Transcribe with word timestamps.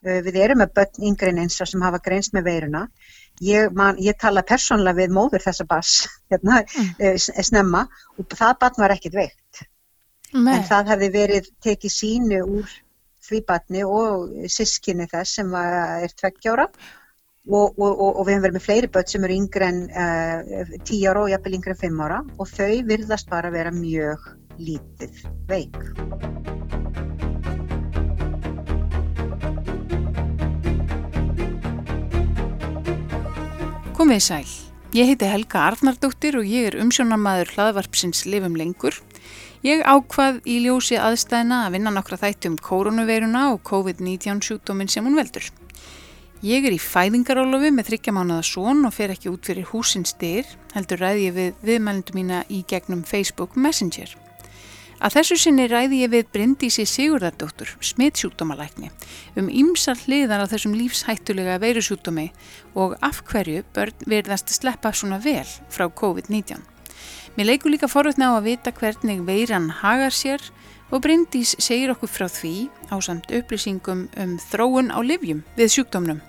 Uh, 0.00 0.20
við 0.24 0.38
erum 0.40 0.62
með 0.62 0.74
börn 0.78 1.08
yngri 1.10 1.32
en 1.32 1.42
eins 1.42 1.58
sem 1.60 1.82
hafa 1.84 2.00
greinst 2.04 2.32
með 2.36 2.46
veiruna. 2.48 2.86
Ég, 3.44 3.72
man, 3.76 3.98
ég 4.00 4.16
tala 4.20 4.44
persónlega 4.46 5.02
við 5.02 5.16
móður 5.16 5.44
þessa 5.44 5.66
bass 5.68 6.06
hérna, 6.32 6.62
mm. 6.64 7.18
snemma 7.44 7.86
og 8.16 8.36
það 8.36 8.54
barn 8.62 8.80
var 8.84 8.96
ekkit 8.96 9.18
veikt. 9.18 9.66
Nei. 10.30 10.54
En 10.54 10.64
það 10.68 10.94
hefði 10.94 11.10
verið 11.14 11.50
tekið 11.64 11.94
sínu 11.94 12.40
úr 12.46 12.78
því 13.30 13.42
barni 13.48 13.84
og 13.84 14.32
sískinni 14.50 15.06
þess 15.10 15.40
sem 15.40 15.52
var, 15.52 16.02
er 16.06 16.14
tveggjára 16.16 16.66
og, 17.50 17.78
og, 17.78 17.90
og, 17.90 18.20
og 18.20 18.26
við 18.26 18.34
hefum 18.34 18.44
verið 18.46 18.58
með 18.58 18.66
fleiri 18.66 18.90
börn 18.94 19.10
sem 19.12 19.26
eru 19.26 19.38
yngre 19.40 19.70
en 19.70 19.80
uh, 19.90 20.76
10 20.78 21.08
ára 21.10 21.24
og 21.24 21.32
jafnvel 21.34 21.56
yngre 21.58 21.76
en 21.76 21.82
5 21.82 22.04
ára 22.06 22.20
og 22.36 22.52
þau 22.52 22.72
virðast 22.92 23.32
bara 23.32 23.52
vera 23.54 23.74
mjög 23.74 24.30
lítið 24.60 25.24
veik. 25.50 25.78
Komið 34.10 34.24
sæl. 34.26 34.48
Ég 34.90 35.06
heiti 35.06 35.26
Helga 35.30 35.60
Arnardóttir 35.68 36.34
og 36.34 36.48
ég 36.50 36.64
er 36.66 36.76
umsjónarmæður 36.82 37.52
hlaðvarpsins 37.54 38.24
Livum 38.26 38.56
lengur. 38.58 38.96
Ég 39.62 39.84
ákvað 39.86 40.40
í 40.50 40.56
ljósi 40.64 40.96
aðstæðina 40.98 41.60
að 41.68 41.76
vinna 41.76 41.92
nokkra 41.94 42.18
þætti 42.18 42.50
um 42.50 42.56
koronaveiruna 42.58 43.44
og 43.52 43.60
COVID-19 43.70 44.40
sjúkdóminn 44.42 44.90
sem 44.90 45.06
hún 45.06 45.14
veldur. 45.14 45.46
Ég 46.42 46.66
er 46.66 46.74
í 46.74 46.80
fæðingarólofi 46.82 47.70
með 47.76 47.92
þryggjamánaða 47.92 48.48
són 48.50 48.82
og 48.90 48.96
fer 48.98 49.14
ekki 49.14 49.30
út 49.30 49.46
fyrir 49.46 49.70
húsins 49.70 50.16
dyr, 50.18 50.50
heldur 50.74 51.04
ræði 51.06 51.28
ég 51.28 51.38
við 51.38 51.62
viðmælendu 51.70 52.18
mína 52.18 52.42
í 52.50 52.64
gegnum 52.66 53.06
Facebook 53.06 53.54
Messenger. 53.54 54.10
Að 55.00 55.14
þessu 55.16 55.36
sinni 55.40 55.64
ræði 55.64 56.02
ég 56.02 56.10
við 56.12 56.26
Bryndísi 56.34 56.84
Sigurðardóttur, 56.84 57.70
smittsjúkdómalækni, 57.88 58.90
um 59.40 59.46
ýmsar 59.48 59.96
hliðar 60.02 60.44
á 60.44 60.50
þessum 60.50 60.74
lífshættulega 60.76 61.54
veirusjúkdómi 61.62 62.26
og 62.76 62.98
af 63.00 63.22
hverju 63.30 63.62
börn 63.72 64.04
verðast 64.04 64.52
að 64.52 64.58
sleppa 64.58 64.92
svona 64.92 65.16
vel 65.24 65.46
frá 65.72 65.86
COVID-19. 65.88 66.60
Mér 67.38 67.48
leikur 67.48 67.72
líka 67.72 67.88
forutna 67.88 68.28
á 68.28 68.32
að 68.36 68.50
vita 68.50 68.74
hvernig 68.76 69.24
veiran 69.24 69.70
hagar 69.80 70.12
sér 70.12 70.44
og 70.92 71.00
Bryndís 71.06 71.54
segir 71.56 71.94
okkur 71.94 72.12
frá 72.12 72.28
því 72.28 72.68
á 72.92 73.00
samt 73.00 73.32
upplýsingum 73.32 74.04
um 74.20 74.36
þróun 74.50 74.92
á 74.92 75.00
livjum 75.00 75.40
við 75.56 75.78
sjúkdómnum. 75.78 76.20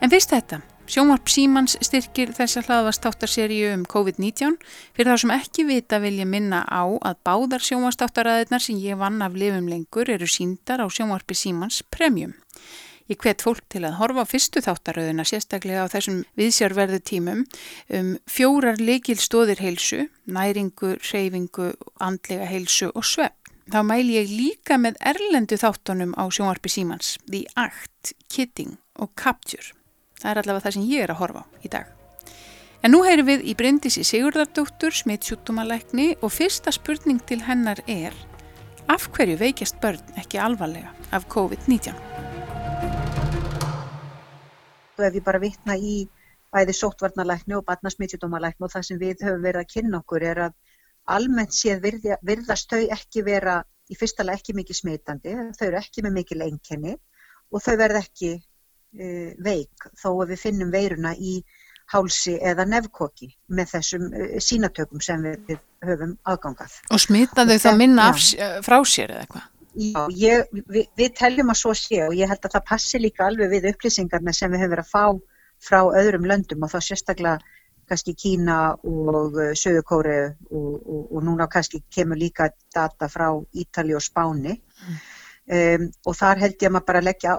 En 0.00 0.10
fyrst 0.10 0.32
þetta, 0.32 0.62
sjónvarp 0.92 1.30
Símans 1.32 1.78
styrkir 1.80 2.34
þess 2.36 2.58
að 2.60 2.66
hlaðvastáttarseríu 2.68 3.70
um 3.72 3.84
COVID-19 3.88 4.58
fyrir 4.92 5.08
þá 5.08 5.22
sem 5.22 5.32
ekki 5.32 5.64
vita 5.64 6.00
vil 6.02 6.18
ég 6.18 6.28
minna 6.28 6.60
á 6.68 6.84
að 6.84 7.22
báðar 7.24 7.64
sjónvarstáttarraðirnar 7.64 8.60
sem 8.60 8.76
ég 8.82 9.00
vann 9.00 9.24
af 9.24 9.32
lifum 9.38 9.70
lengur 9.72 10.12
eru 10.12 10.28
síndar 10.28 10.84
á 10.84 10.86
sjónvarpi 10.92 11.38
Símans 11.38 11.80
Premium. 11.88 12.36
Ég 13.08 13.16
hvet 13.24 13.40
fólk 13.40 13.64
til 13.72 13.86
að 13.88 13.96
horfa 14.02 14.26
á 14.28 14.30
fyrstu 14.34 14.60
þáttaröðuna 14.68 15.24
sérstaklega 15.24 15.88
á 15.88 15.92
þessum 15.96 16.22
viðsjárverðu 16.36 17.00
tímum 17.08 17.44
um 17.88 18.14
fjórar 18.28 18.76
leikil 18.76 19.16
stóðir 19.16 19.64
heilsu, 19.64 20.06
næringu, 20.28 20.98
reyfingu, 21.00 21.72
andlega 22.04 22.52
heilsu 22.52 22.92
og 22.92 23.08
svepp. 23.08 23.38
Þá 23.72 23.80
mæl 23.88 24.04
ég 24.12 24.28
líka 24.28 24.76
með 24.76 25.00
erlendu 25.00 25.56
þáttunum 25.56 26.12
á 26.20 26.28
sjónvarpi 26.28 26.68
Símans, 26.68 27.16
The 27.24 27.46
Act, 27.56 28.12
Kidding 28.28 28.76
og 29.00 29.16
Capture. 29.16 29.72
Það 30.22 30.30
er 30.30 30.38
allavega 30.40 30.62
það 30.64 30.74
sem 30.76 30.86
ég 30.86 31.02
er 31.02 31.10
að 31.10 31.18
horfa 31.18 31.40
í 31.66 31.70
dag. 31.72 31.88
En 32.82 32.92
nú 32.94 33.00
heyrum 33.06 33.26
við 33.26 33.44
í 33.50 33.54
Bryndisi 33.58 34.04
Sigurdardóttur, 34.06 34.94
smittsjútumalækni 34.94 36.06
og 36.22 36.32
fyrsta 36.34 36.70
spurning 36.74 37.18
til 37.26 37.40
hennar 37.46 37.82
er 37.90 38.14
af 38.90 39.08
hverju 39.14 39.36
veikjast 39.38 39.80
börn 39.82 40.18
ekki 40.22 40.38
alvarlega 40.42 40.90
af 41.14 41.26
COVID-19? 41.30 41.98
Og 44.98 45.04
ef 45.06 45.18
ég 45.18 45.26
bara 45.26 45.42
vittna 45.42 45.74
í 45.78 46.04
bæði 46.54 46.74
sóttvarnalækni 46.78 47.58
og 47.58 47.66
barnasmittsjútumalækni 47.66 48.66
og 48.66 48.74
það 48.74 48.86
sem 48.90 49.02
við 49.02 49.26
höfum 49.26 49.42
verið 49.46 49.64
að 49.64 49.72
kynna 49.74 50.02
okkur 50.02 50.26
er 50.30 50.42
að 50.46 50.56
almennt 51.16 51.54
séð 51.56 51.82
virði, 51.82 52.14
virðast 52.22 52.70
þau 52.70 52.82
ekki 52.94 53.26
vera 53.26 53.58
í 53.90 53.98
fyrstalega 53.98 54.38
ekki 54.38 54.54
mikið 54.54 54.78
smitandi, 54.78 55.34
þau 55.58 55.66
eru 55.66 55.80
ekki 55.80 56.06
með 56.06 56.18
mikil 56.20 56.42
einkenni 56.46 56.94
og 57.50 57.62
þau 57.64 57.74
verð 57.80 58.02
ekki 58.04 58.36
uh, 58.98 59.32
veik 59.42 59.88
þó 59.98 60.08
að 60.14 60.34
við 60.34 60.42
finnum 60.46 60.72
veiruna 60.72 61.14
í 61.18 61.40
hálsi 61.92 62.38
eða 62.40 62.64
nefnkoki 62.68 63.32
með 63.52 63.74
þessum 63.76 64.08
uh, 64.10 64.36
sínatökum 64.40 65.02
sem 65.04 65.24
við, 65.48 65.58
höfum 65.82 66.14
aðgangað. 66.28 66.76
Og 66.94 67.02
smitaðu 67.02 67.58
það 67.62 67.80
minna 67.80 68.10
af, 68.12 68.20
frá 68.64 68.78
sér 68.86 69.16
eða 69.16 69.26
eitthvað? 69.26 69.48
Já, 69.72 70.02
ég, 70.20 70.50
við, 70.68 70.88
við 71.00 71.14
teljum 71.16 71.48
að 71.48 71.58
svo 71.62 71.72
sé 71.76 72.02
og 72.04 72.14
ég 72.16 72.28
held 72.28 72.44
að 72.44 72.58
það 72.58 72.68
passi 72.68 72.98
líka 73.00 73.24
alveg 73.24 73.54
við 73.54 73.70
upplýsingarna 73.70 74.34
sem 74.36 74.52
við 74.52 74.66
höfum 74.66 74.74
verið 74.74 74.84
að 74.84 74.92
fá 74.92 75.04
frá 75.62 75.80
öðrum 75.96 76.26
löndum 76.28 76.66
og 76.66 76.72
þá 76.72 76.78
sérstaklega 76.84 77.38
kannski 77.88 78.14
Kína 78.16 78.58
og 78.88 79.38
Söðukóri 79.58 80.18
og, 80.50 80.74
og, 80.80 81.02
og 81.12 81.24
núna 81.26 81.48
kannski 81.50 81.82
kemur 81.92 82.20
líka 82.20 82.50
data 82.74 83.08
frá 83.10 83.28
Ítali 83.52 83.96
og 83.96 84.04
Spáni 84.04 84.54
um, 84.56 85.88
og 86.06 86.16
þar 86.18 86.44
held 86.44 86.56
ég 86.56 86.68
að 86.68 86.76
maður 86.76 86.88
bara 86.92 87.04
leggja, 87.08 87.36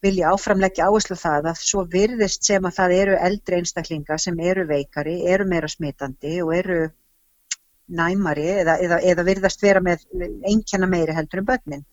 sérstaklega 0.00 0.08
vilja 0.10 0.32
áframleggja 0.32 0.86
áherslu 0.88 1.16
það 1.16 1.50
að 1.50 1.60
svo 1.60 1.84
virðist 1.84 2.44
sem 2.44 2.64
að 2.64 2.74
það 2.76 2.92
eru 2.96 3.16
eldri 3.16 3.56
einstaklingar 3.56 4.18
sem 4.18 4.38
eru 4.38 4.66
veikari, 4.66 5.26
eru 5.26 5.44
meira 5.46 5.68
smitandi 5.68 6.42
og 6.42 6.54
eru 6.54 6.90
næmari 7.88 8.46
eða, 8.62 8.78
eða, 8.78 9.00
eða 9.02 9.24
virðast 9.24 9.62
vera 9.62 9.80
með 9.80 10.04
einkjana 10.46 10.86
meiri 10.86 11.12
heldur 11.12 11.40
en 11.40 11.46
börnin. 11.46 11.84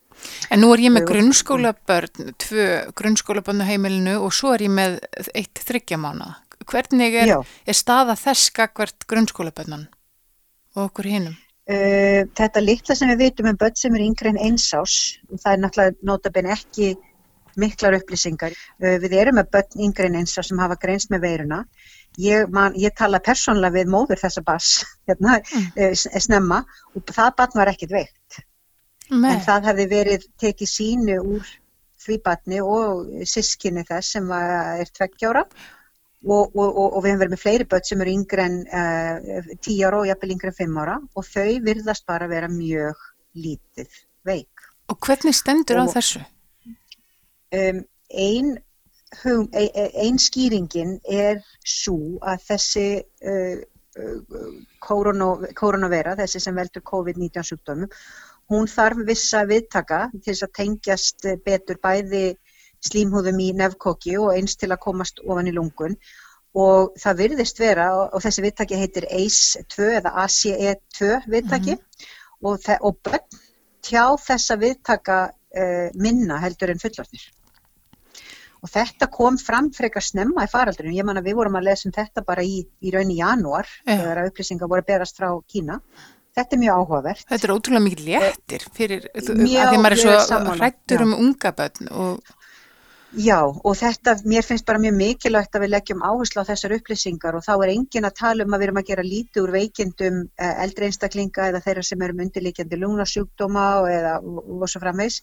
En 0.49 0.61
nú 0.61 0.71
er 0.73 0.79
ég 0.79 0.91
með 0.91 1.07
grunnskólabörn, 1.11 2.33
tvö 2.37 2.91
grunnskólabörnu 2.95 3.65
heimilinu 3.65 4.19
og 4.21 4.33
svo 4.33 4.53
er 4.53 4.61
ég 4.65 4.71
með 4.71 4.99
eitt 5.33 5.59
þryggjamána. 5.65 6.37
Hvernig 6.67 7.15
er, 7.15 7.33
er 7.65 7.75
staða 7.75 8.15
þess 8.17 8.49
skakvert 8.49 9.05
grunnskólabörnan 9.07 9.87
og 10.75 10.89
okkur 10.89 11.05
hinnum? 11.05 11.35
Uh, 11.67 12.23
þetta 12.37 12.63
litla 12.63 12.95
sem 12.95 13.09
við 13.11 13.25
vitum 13.25 13.49
um 13.51 13.57
börn 13.59 13.75
sem 13.75 13.95
er 13.95 14.05
yngre 14.05 14.31
en 14.31 14.39
einsás, 14.39 15.19
það 15.35 15.51
er 15.51 15.61
náttúrulega 15.65 16.07
notabene 16.07 16.53
ekki 16.55 16.93
miklar 17.59 17.97
upplýsingar. 17.97 18.55
Við 18.81 19.13
erum 19.17 19.39
með 19.39 19.51
börn 19.55 19.85
yngre 19.87 20.09
en 20.09 20.19
eins 20.21 20.35
sem 20.37 20.59
hafa 20.61 20.77
greinst 20.81 21.11
með 21.13 21.25
veiruna. 21.27 21.61
Ég, 22.17 22.49
man, 22.49 22.73
ég 22.79 22.95
tala 22.97 23.21
persónlega 23.21 23.75
við 23.75 23.91
móður 23.93 24.21
þessa 24.23 24.41
bass 24.45 24.81
hérna, 25.09 25.37
mm. 25.41 25.69
uh, 25.85 26.21
snemma 26.23 26.63
og 26.95 27.13
það 27.13 27.33
barn 27.37 27.59
var 27.61 27.71
ekkit 27.73 27.93
veikt. 27.93 28.43
Nei. 29.11 29.31
En 29.35 29.41
það 29.45 29.71
hefði 29.71 29.87
verið 29.91 30.27
tekið 30.41 30.71
sínu 30.71 31.17
úr 31.21 31.51
því 32.07 32.19
barni 32.25 32.61
og 32.61 33.25
sískinni 33.27 33.83
þess 33.87 34.17
sem 34.17 34.27
var, 34.29 34.81
er 34.81 34.89
tveggjára 34.93 35.43
og, 36.27 36.55
og, 36.55 36.67
og, 36.67 36.97
og 36.97 37.03
við 37.03 37.11
hefum 37.11 37.21
verið 37.23 37.35
með 37.35 37.43
fleiri 37.43 37.67
börn 37.71 37.87
sem 37.87 38.03
eru 38.03 38.15
yngre 38.17 38.47
en 38.47 38.57
uh, 38.65 39.53
10 39.55 39.85
ára 39.87 40.01
og 40.01 40.09
jafnvel 40.09 40.33
yngre 40.35 40.53
en 40.53 40.57
5 40.59 40.81
ára 40.83 40.97
og 41.13 41.27
þau 41.29 41.51
virðast 41.67 42.07
bara 42.09 42.29
vera 42.31 42.49
mjög 42.51 43.05
lítið 43.37 44.01
veik. 44.27 44.67
Og 44.91 44.99
hvernig 45.03 45.35
stendur 45.35 45.83
á 45.83 45.85
þessu? 45.91 46.23
Um, 47.55 47.85
ein, 48.09 48.59
hum, 49.23 49.49
ein, 49.53 49.69
ein 49.95 50.17
skýringin 50.19 50.97
er 51.07 51.39
svo 51.63 52.19
að 52.19 52.41
þessi 52.49 52.87
uh, 53.23 53.61
koronavera, 54.81 56.15
þessi 56.19 56.41
sem 56.43 56.57
veldur 56.57 56.83
COVID-19 56.85 57.47
sjúkdómum, 57.49 57.93
hún 58.51 58.67
þarf 58.71 59.01
vissa 59.07 59.43
viðtaka 59.47 60.07
til 60.13 60.23
þess 60.27 60.45
að 60.45 60.53
tengjast 60.59 61.27
betur 61.45 61.79
bæði 61.83 62.25
slímhúðum 62.85 63.39
í 63.41 63.51
nefnkóki 63.57 64.17
og 64.21 64.35
eins 64.35 64.55
til 64.59 64.71
að 64.71 64.83
komast 64.83 65.23
ofan 65.25 65.49
í 65.49 65.55
lungun. 65.55 65.97
Og 66.57 66.93
það 66.97 67.19
virðist 67.21 67.59
vera 67.61 67.87
og 68.05 68.21
þessi 68.23 68.43
viðtaki 68.45 68.79
heitir 68.79 69.07
ACE2 69.13 69.89
eða 69.99 70.13
ACE2 70.23 71.09
viðtaki. 71.27 71.75
Mm 71.75 71.81
-hmm. 71.81 72.07
og, 72.43 72.69
og 72.81 72.99
bönn 73.03 73.41
tjá 73.81 74.05
þessa 74.19 74.57
viðtaka 74.59 75.17
uh, 75.31 75.89
minna 75.95 76.39
heldur 76.41 76.71
en 76.71 76.81
fullorðnir 76.81 77.27
og 78.63 78.71
þetta 78.73 79.09
kom 79.13 79.39
fram 79.41 79.71
frekar 79.75 80.05
snemma 80.05 80.45
í 80.47 80.51
faraldurinn, 80.51 80.97
ég 80.97 81.07
man 81.07 81.19
að 81.19 81.29
við 81.29 81.39
vorum 81.39 81.57
að 81.59 81.69
lesa 81.69 81.89
um 81.89 81.95
þetta 81.95 82.23
bara 82.27 82.45
í, 82.45 82.61
í 82.81 82.93
raun 82.93 83.13
í 83.13 83.19
janúar 83.19 83.67
ja. 83.85 83.97
þegar 83.97 84.23
upplýsingar 84.27 84.71
voru 84.71 84.85
að 84.85 84.91
berast 84.93 85.19
frá 85.19 85.31
Kína. 85.47 85.81
Þetta 86.37 86.53
er 86.53 86.59
mjög 86.61 86.79
áhugavert. 86.81 87.25
Þetta 87.31 87.47
er 87.47 87.53
ótrúlega 87.55 87.83
mikið 87.87 88.01
léttir 88.05 88.65
fyrir, 88.77 89.05
mjög, 89.15 89.61
að 89.63 89.71
því 89.71 89.77
maður 89.81 89.95
er 89.95 90.01
svo 90.03 90.41
hrættur 90.59 91.03
um 91.07 91.15
unga 91.17 91.51
börn 91.57 91.89
og 91.89 92.35
Já 93.15 93.39
og 93.39 93.75
þetta, 93.79 94.17
mér 94.27 94.43
finnst 94.43 94.65
bara 94.67 94.81
mjög 94.83 94.95
mikilvægt 94.97 95.53
að 95.55 95.63
við 95.63 95.69
leggjum 95.71 96.01
áherslu 96.03 96.43
á 96.43 96.49
þessar 96.49 96.73
upplýsingar 96.75 97.37
og 97.37 97.45
þá 97.45 97.53
er 97.55 97.71
engin 97.71 98.07
að 98.09 98.17
tala 98.19 98.43
um 98.43 98.51
að 98.51 98.59
við 98.59 98.67
erum 98.67 98.79
að 98.81 98.89
gera 98.89 99.05
lítið 99.07 99.43
úr 99.45 99.53
veikindum 99.55 100.17
eh, 100.35 100.57
eldri 100.65 100.89
einstaklinga 100.89 101.45
eða 101.47 101.61
þeirra 101.63 101.85
sem 101.87 102.03
eru 102.03 102.17
undirleikjandi 102.25 102.79
lungnasjúkdóma 102.81 103.63
eða, 103.93 104.17
og 104.19 104.67
svo 104.67 104.83
framvegs 104.83 105.21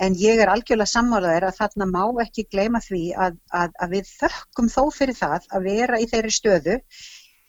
en 0.00 0.16
ég 0.16 0.40
er 0.40 0.48
algjörlega 0.54 0.94
sammálaðir 0.94 1.48
að 1.50 1.60
þarna 1.60 1.90
má 1.92 2.24
ekki 2.24 2.46
gleyma 2.48 2.80
því 2.80 3.02
að, 3.12 3.36
að, 3.52 3.76
að 3.84 3.94
við 3.98 4.10
þökkum 4.14 4.72
þó 4.72 4.82
fyrir 4.96 5.20
það 5.20 5.52
að 5.52 5.68
vera 5.68 6.00
í 6.00 6.08
þeirri 6.08 6.34
stöðu 6.38 6.80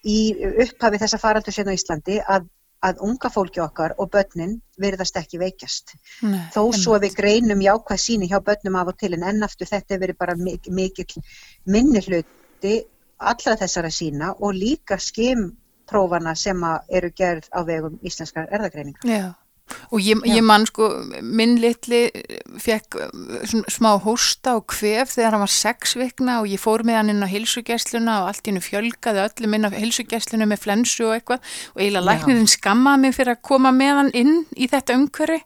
í 0.04 0.19
upphafi 0.68 1.00
þessa 1.00 1.22
faraldur 1.24 1.56
sérna 1.56 1.72
á 1.72 1.80
Íslandi 1.80 2.19
að 2.28 2.51
að 2.86 3.00
unga 3.02 3.30
fólki 3.34 3.62
okkar 3.64 3.96
og 3.98 4.12
börnin 4.14 4.58
verðast 4.78 5.18
ekki 5.18 5.40
veikjast. 5.42 5.96
Nei, 6.22 6.44
Þó 6.54 6.62
svo 6.74 6.94
einmitt. 6.96 7.12
við 7.12 7.16
greinum 7.18 7.62
jákvæð 7.66 8.02
síni 8.04 8.30
hjá 8.30 8.40
börnum 8.44 8.76
af 8.76 8.92
og 8.94 8.98
til 9.00 9.14
en 9.18 9.24
ennaftur 9.24 9.68
þetta 9.68 9.96
hefur 9.96 10.04
verið 10.06 10.18
bara 10.18 10.36
mik 10.36 10.70
mikill 10.70 11.24
minni 11.66 12.02
hluti 12.06 12.76
allra 13.18 13.56
þessara 13.58 13.90
sína 13.90 14.36
og 14.40 14.54
líka 14.54 14.98
skimprófana 15.02 16.36
sem 16.36 16.64
að 16.64 16.80
eru 17.00 17.12
gerð 17.18 17.50
á 17.50 17.60
vegum 17.66 18.00
íslenskar 18.04 18.48
erðagreiningar. 18.52 19.02
Já, 19.04 19.34
og 19.92 20.04
ég, 20.04 20.22
ég 20.28 20.44
man 20.46 20.66
sko, 20.68 20.90
minn 21.22 21.58
litli 21.62 22.06
fekk 22.62 23.00
svona 23.48 23.74
smá 23.74 23.90
hósta 24.04 24.56
og 24.60 24.68
kvef 24.72 25.16
þegar 25.16 25.36
hann 25.36 25.44
var 25.44 25.54
sex 25.54 25.98
vikna 26.00 26.40
og 26.42 26.50
ég 26.52 26.62
fór 26.62 26.86
með 26.88 27.00
hann 27.02 27.14
inn 27.14 27.25
á 27.25 27.30
hilsugessluna 27.31 28.22
og 28.24 28.31
allt 28.31 28.48
í 28.48 28.52
hennu 28.54 28.64
fjölgaði 28.64 29.25
öllum 29.25 29.58
inn 29.58 29.69
á 29.69 29.72
hilsugessluna 29.75 30.48
með 30.50 30.64
flensu 30.66 31.08
og 31.10 31.18
eitthvað 31.18 31.56
og 31.74 31.81
eiginlega 31.81 32.08
læknirinn 32.12 32.52
skammaði 32.52 33.04
mig 33.04 33.18
fyrir 33.18 33.36
að 33.36 33.46
koma 33.52 33.74
með 33.75 34.02
hann 34.02 34.14
inn 34.18 34.36
í 34.56 34.69
þetta 34.72 34.98
umhverfi 35.00 35.42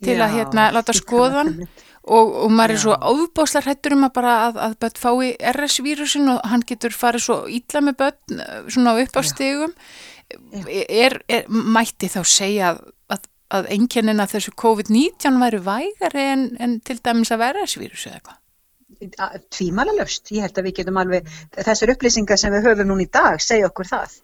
til 0.00 0.16
að 0.16 0.26
Já, 0.26 0.36
hérna 0.38 0.70
láta 0.74 0.94
ég 0.94 1.00
skoða 1.02 1.30
kann 1.30 1.38
hann 1.40 1.50
það 1.50 1.56
einmitt. 1.58 1.82
og, 2.10 2.30
og 2.44 2.54
maður 2.56 2.74
er 2.74 2.78
Já. 2.78 2.82
svo 2.84 2.94
áðbáslar 3.10 3.68
hættur 3.68 3.96
um 3.96 4.06
að 4.06 4.14
bara 4.16 4.36
að, 4.46 4.62
að 4.66 4.78
börn 4.84 5.02
fái 5.02 5.34
RS-vírusin 5.54 6.32
og 6.32 6.40
hann 6.52 6.64
getur 6.68 6.96
farið 6.96 7.26
svo 7.26 7.36
ítla 7.50 7.84
með 7.84 7.98
börn 8.04 8.40
eh, 8.40 8.62
svona 8.70 8.96
á 8.96 9.00
upp 9.02 9.20
á 9.20 9.22
Já. 9.22 9.28
stigum 9.34 9.76
er, 10.88 11.20
er, 11.28 11.46
mætti 11.48 12.08
þá 12.10 12.20
segja 12.28 12.72
að, 12.72 12.82
að, 13.56 13.70
að 13.70 14.32
þessu 14.34 14.54
COVID-19 14.62 15.40
væri 15.42 15.60
vægari 15.66 16.26
en, 16.34 16.46
en 16.60 16.78
til 16.86 16.98
dæmis 17.02 17.32
að 17.34 17.42
vera 17.44 17.66
RS-vírus 17.66 18.06
eða 18.06 18.20
eitthvað? 18.20 18.38
Tvímala 19.54 19.94
löst, 19.96 20.28
ég 20.34 20.44
held 20.44 20.58
að 20.58 20.66
við 20.66 20.80
getum 20.80 20.98
alveg, 21.00 21.28
þessar 21.56 21.94
upplýsingar 21.94 22.40
sem 22.40 22.52
við 22.52 22.66
höfum 22.68 22.90
núna 22.90 23.06
í 23.06 23.12
dag 23.12 23.40
segja 23.40 23.70
okkur 23.70 23.88
það 23.88 24.18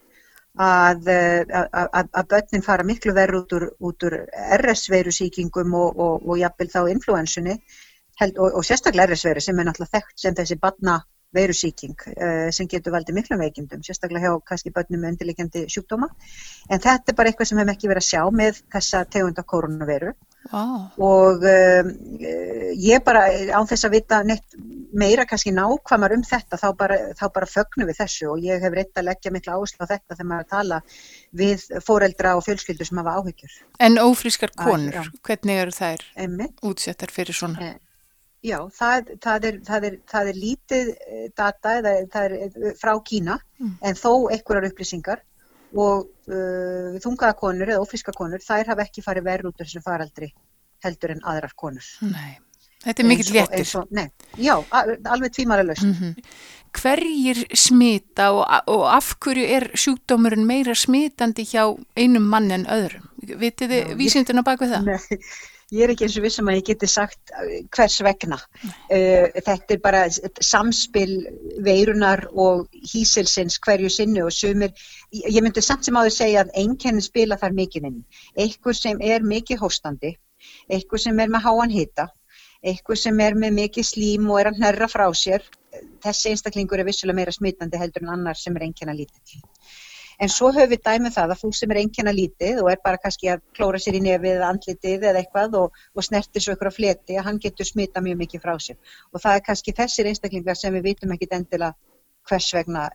að, 0.57 1.07
eh, 1.13 1.43
að, 1.71 2.09
að, 2.11 2.27
börnin 2.33 2.65
fara 2.65 2.85
miklu 2.85 3.13
verð 3.13 3.41
út 3.41 3.53
úr, 3.57 3.67
úr 3.79 4.17
RS-veirusíkingum 4.57 5.73
og, 5.77 5.99
og, 5.99 6.25
og 6.27 6.39
jafnvel 6.41 6.71
þá 6.73 6.79
influensunni 6.93 7.57
held, 8.21 8.37
og, 8.37 8.57
og 8.57 8.65
sérstaklega 8.65 9.13
RS-veiru 9.13 9.43
sem 9.43 9.59
er 9.59 9.69
náttúrulega 9.69 9.99
þekkt 9.99 10.25
sem 10.25 10.37
þessi 10.37 10.59
barna 10.61 10.99
veirusíking 11.37 11.95
uh, 12.13 12.47
sem 12.55 12.69
getur 12.71 12.95
valdið 12.95 13.19
miklum 13.19 13.43
veikindum, 13.43 13.83
sérstaklega 13.85 14.31
hjá 14.31 14.39
kannski 14.51 14.73
börnum 14.75 15.03
með 15.03 15.15
undirleikjandi 15.15 15.65
sjúkdóma 15.71 16.09
en 16.69 16.83
þetta 16.83 17.13
er 17.13 17.19
bara 17.19 17.31
eitthvað 17.31 17.51
sem 17.51 17.59
við 17.59 17.65
hefum 17.65 17.75
ekki 17.75 17.91
verið 17.93 18.05
að 18.05 18.09
sjá 18.11 18.23
með 18.41 18.63
þessa 18.75 19.03
tegunda 19.17 19.45
koronaveiru 19.47 20.15
Ó, 20.51 20.87
og 21.03 21.43
um, 21.43 21.89
eh, 22.23 22.71
ég 22.79 23.03
bara 23.03 23.25
án 23.27 23.67
þess 23.67 23.87
að 23.87 23.95
vita 23.97 24.19
neitt 24.23 24.55
meira 24.95 25.25
kannski 25.27 25.51
nákvæmar 25.51 26.13
um 26.15 26.23
þetta 26.23 26.59
þá 26.61 26.67
bara, 26.77 26.97
þá 27.19 27.25
bara 27.35 27.49
fögnum 27.51 27.89
við 27.89 27.99
þessu 27.99 28.29
og 28.31 28.45
ég 28.45 28.63
hef 28.63 28.75
reynd 28.75 29.01
að 29.01 29.09
leggja 29.09 29.33
mikla 29.35 29.57
áherslu 29.57 29.83
á 29.83 29.91
þetta 29.91 30.15
þegar 30.15 30.29
maður 30.29 30.45
að 30.45 30.53
tala 30.53 30.79
við 31.41 31.65
foreldra 31.83 32.35
og 32.37 32.45
fjölskyldur 32.45 32.87
sem 32.87 33.01
hafa 33.01 33.17
áhyggjur. 33.19 33.57
En 33.83 33.99
ófrískar 33.99 34.53
Æ, 34.53 34.61
konur, 34.61 34.95
já. 34.95 35.03
hvernig 35.27 35.61
eru 35.65 35.75
þær 35.75 36.07
Einmitt. 36.15 36.55
útsettar 36.63 37.11
fyrir 37.11 37.35
svona? 37.35 37.73
Eh, 37.73 37.75
Já, 38.47 38.57
það, 38.71 39.11
það, 39.23 39.47
er, 39.49 39.59
það, 39.67 39.87
er, 39.89 39.97
það 40.11 40.31
er 40.31 40.39
lítið 40.41 40.91
eh, 40.95 41.27
data 41.35 41.73
eða 41.81 41.93
það 42.13 42.27
er 42.27 42.37
eh, 42.47 42.73
frá 42.79 42.93
Kína 43.03 43.39
Mm. 43.57 43.71
en 43.89 43.95
þó 43.97 44.11
einhverjar 44.29 44.67
upplýsingar 44.69 45.21
og 45.73 46.03
uh, 46.29 46.97
þungaða 47.01 47.33
konur 47.39 47.71
eða 47.71 47.81
ófríska 47.81 48.13
konur 48.13 48.43
þær 48.43 48.69
hafa 48.69 48.85
ekki 48.85 49.01
farið 49.01 49.25
verð 49.25 49.49
út 49.49 49.57
úr 49.57 49.65
þessu 49.65 49.81
faraldri 49.81 50.29
heldur 50.85 51.15
en 51.15 51.23
aðrar 51.25 51.55
konur. 51.57 51.87
Nei, 52.05 52.37
þetta 52.85 53.03
er 53.03 53.09
mikill 53.09 53.33
léttir. 53.33 54.11
já, 54.37 54.53
alveg 55.09 55.33
tvímæla 55.33 55.65
laust. 55.65 55.87
Mm 55.89 56.15
Hverjir 56.77 57.39
smita 57.57 58.27
og, 58.35 58.43
og 58.69 58.83
af 58.93 59.15
hverju 59.23 59.45
er 59.55 59.71
sjúkdómurinn 59.73 60.45
meira 60.45 60.75
smitandi 60.75 61.45
hjá 61.47 61.63
einum 61.97 62.27
mann 62.29 62.51
en 62.51 62.67
öðrum? 62.69 63.07
Vitið 63.17 63.71
þið 63.71 63.93
vísindina 63.97 64.43
bak 64.45 64.61
við 64.61 64.75
það? 64.75 64.91
Nei, 64.91 65.17
ég 65.75 65.83
er 65.83 65.91
ekki 65.91 66.05
eins 66.07 66.17
og 66.19 66.25
vissum 66.25 66.49
að 66.51 66.59
ég 66.59 66.67
geti 66.69 66.89
sagt 66.91 67.33
uh, 67.33 67.47
hvers 67.75 67.97
vegna. 68.05 68.37
Uh, 68.63 69.27
þetta 69.35 69.75
er 69.75 69.81
bara 69.83 70.03
samspil 70.11 71.15
veirunar 71.65 72.27
og 72.33 72.67
hísilsins 72.93 73.59
hverju 73.63 73.91
sinni 73.91 74.23
og 74.23 74.31
sumir, 74.35 74.71
ég 75.11 75.41
myndi 75.43 75.63
samt 75.65 75.87
sem 75.87 75.97
áður 75.97 76.15
segja 76.15 76.45
að 76.45 76.53
einkennin 76.63 77.03
spila 77.03 77.39
þar 77.41 77.57
mikið 77.57 77.89
inn. 77.91 77.99
Eitthvað 78.37 78.79
sem 78.81 79.03
er 79.03 79.25
mikið 79.27 79.63
hóstandi, 79.63 80.15
eitthvað 80.71 81.03
sem 81.07 81.19
er 81.19 81.33
með 81.33 81.47
háan 81.49 81.73
hita, 81.73 82.07
eitthvað 82.63 83.03
sem 83.03 83.19
er 83.23 83.35
með 83.37 83.59
mikið 83.61 83.89
slím 83.91 84.31
og 84.31 84.41
er 84.41 84.51
að 84.51 84.61
hnerra 84.61 84.87
frá 84.91 85.05
sér, 85.15 85.43
þessi 86.03 86.31
einstaklingur 86.31 86.79
er 86.79 86.87
vissulega 86.87 87.19
meira 87.19 87.33
smitandi 87.35 87.79
heldur 87.81 88.05
en 88.05 88.15
annar 88.15 88.39
sem 88.39 88.55
er 88.57 88.65
einkenna 88.67 88.95
lítill. 88.95 89.43
En 90.19 90.31
svo 90.33 90.49
höfum 90.49 90.71
við 90.71 90.81
dæmið 90.85 91.13
það 91.13 91.33
að 91.33 91.41
fólk 91.43 91.55
sem 91.57 91.73
er 91.73 91.79
einkenna 91.83 92.13
lítið 92.15 92.61
og 92.63 92.71
er 92.71 92.79
bara 92.83 92.97
kannski 93.01 93.29
að 93.29 93.41
klóra 93.57 93.81
sér 93.81 93.99
í 93.99 94.03
nefið 94.05 94.45
andlitið 94.47 95.03
eða 95.11 95.21
eitthvað 95.21 95.57
og, 95.59 95.81
og 95.93 96.07
snertir 96.07 96.41
svo 96.41 96.55
ykkur 96.55 96.71
á 96.73 96.77
fleti 96.77 97.17
að 97.19 97.27
hann 97.27 97.41
getur 97.43 97.69
smita 97.69 98.01
mjög 98.01 98.17
mikið 98.23 98.45
frá 98.45 98.55
sér. 98.57 98.79
Og 99.13 99.21
það 99.21 99.37
er 99.37 99.43
kannski 99.49 99.75
þessir 99.77 100.09
einstaklingar 100.09 100.57
sem 100.57 100.73
við 100.73 100.87
vitum 100.89 101.13
ekkit 101.13 101.37
endilega 101.37 101.75
hvers 102.29 102.49
vegna 102.57 102.87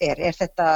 er. 0.00 0.18
Er 0.18 0.38
þetta 0.38 0.70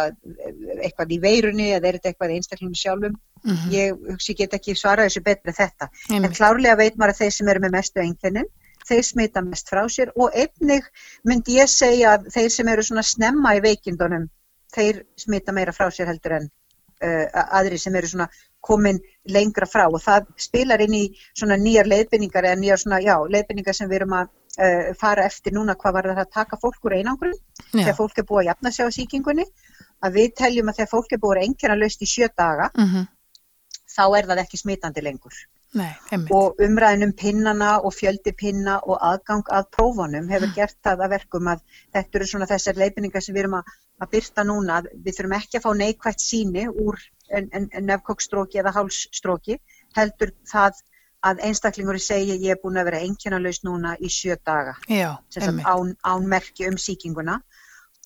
eitthvað 0.84 1.16
í 1.16 1.20
veirunni 1.22 1.70
eða 1.72 1.88
er 1.88 1.98
þetta 1.98 2.12
eitthvað 2.12 2.34
í 2.34 2.38
einstaklingum 2.40 2.78
sjálfum? 2.82 3.16
Mhm, 3.46 3.72
Ég 3.72 4.06
hugsi 4.12 4.34
get 4.36 4.54
ekki 4.54 4.76
svarað 4.76 5.08
þessu 5.08 5.24
betur 5.24 5.52
en 5.52 5.58
þetta. 5.62 5.88
En 6.10 6.14
einmitt. 6.18 6.36
klárlega 6.36 6.76
veit 6.76 6.96
maður 6.96 7.14
að 7.14 7.20
þeir 7.24 7.34
sem 7.38 7.48
eru 7.48 7.64
með 7.64 7.76
mestu 7.76 8.00
einkennin, 8.02 8.48
þeir 8.86 9.02
smita 9.02 9.42
mest 9.42 9.70
frá 9.70 9.82
sér 9.90 10.12
og 10.16 10.34
einnig 10.34 10.86
myndi 11.24 11.58
ég 11.58 11.70
segja 11.70 12.16
að 12.16 12.28
þeir 12.34 12.50
sem 12.54 12.68
eru 12.68 12.82
svona 12.86 13.02
snemma 13.06 13.54
í 13.56 13.62
veikindunum, 13.64 14.28
þeir 14.76 15.02
smita 15.18 15.54
meira 15.56 15.74
frá 15.76 15.88
sér 15.90 16.10
heldur 16.12 16.36
en 16.38 16.48
uh, 16.48 17.44
aðri 17.58 17.78
sem 17.80 17.96
eru 17.96 18.10
svona 18.12 18.28
komin 18.66 19.00
lengra 19.32 19.68
frá. 19.70 19.86
Og 19.88 20.02
það 20.02 20.28
spilar 20.46 20.82
inn 20.84 20.96
í 20.98 21.04
svona 21.32 21.58
nýjar 21.60 21.90
leiðbynningar 21.90 22.50
eða 22.50 22.60
nýjar 22.62 22.82
svona, 22.82 23.00
já, 23.04 23.16
leiðbynningar 23.36 23.78
sem 23.78 23.90
við 23.90 24.02
erum 24.02 24.16
að 24.20 24.30
uh, 24.30 24.92
fara 25.00 25.26
eftir 25.30 25.56
núna 25.56 25.76
hvað 25.80 25.98
var 25.98 26.10
það 26.12 26.22
að 26.24 26.36
taka 26.38 26.60
fólk 26.62 26.88
úr 26.88 26.98
einangrun. 27.00 27.36
Þegar 27.72 27.98
fólk 27.98 28.22
er 28.22 28.28
búið 28.28 28.44
að 28.44 28.48
jafna 28.52 28.74
sig 28.76 28.88
á 28.88 28.96
sýkingunni. 29.00 29.50
Að 30.04 30.18
við 30.20 30.32
teljum 30.38 30.70
að 30.70 30.80
þegar 30.80 30.94
fólk 30.94 31.12
er 31.12 31.22
búið 31.22 31.38
að 31.38 31.46
einkenna 31.48 31.78
laust 31.80 32.02
í 32.04 32.08
sjö 32.10 32.26
daga 32.36 32.70
mhm, 32.76 33.06
þá 33.96 34.04
er 34.18 34.26
það 34.28 34.42
ekki 34.44 34.60
smitandi 34.60 35.04
lengur. 35.04 35.36
Nei, 35.76 35.92
og 36.32 36.60
umræðin 36.62 37.08
um 37.08 37.12
pinnana 37.16 37.72
og 37.84 37.92
fjöldi 37.92 38.32
pinna 38.38 38.78
og 38.86 39.00
aðgang 39.04 39.48
að 39.52 39.66
prófunum 39.76 40.28
hefur 40.30 40.52
gert 40.56 40.76
það 40.84 41.02
að 41.04 41.12
verkum 41.16 41.50
að 41.52 41.64
þetta 41.96 42.18
eru 42.18 42.28
svona 42.30 42.48
þessar 42.48 42.78
leifinningar 42.80 43.24
sem 43.24 43.36
við 43.36 43.42
erum 43.42 43.58
að, 43.58 43.74
að 44.02 44.10
byrta 44.12 44.44
núna, 44.44 44.80
að 44.80 44.90
við 45.04 45.18
þurfum 45.18 45.36
ekki 45.38 45.58
að 45.58 45.64
fá 45.64 45.70
neikvægt 45.80 46.24
síni 46.24 46.66
úr 46.68 47.00
nefnkókstróki 47.30 48.60
eða 48.60 48.74
hálsstróki, 48.76 49.58
heldur 49.96 50.32
það 50.50 50.82
að 51.26 51.42
einstaklingur 51.48 51.98
segi 52.02 52.36
ég 52.44 52.54
er 52.54 52.60
búin 52.62 52.78
að 52.78 52.90
vera 52.90 53.02
einkennalaus 53.02 53.62
núna 53.66 53.96
í 53.98 54.10
sjö 54.12 54.36
daga, 54.44 54.76
Já, 54.88 55.16
án, 55.64 55.94
án 56.04 56.28
merki 56.28 56.68
um 56.68 56.78
sýkinguna. 56.78 57.40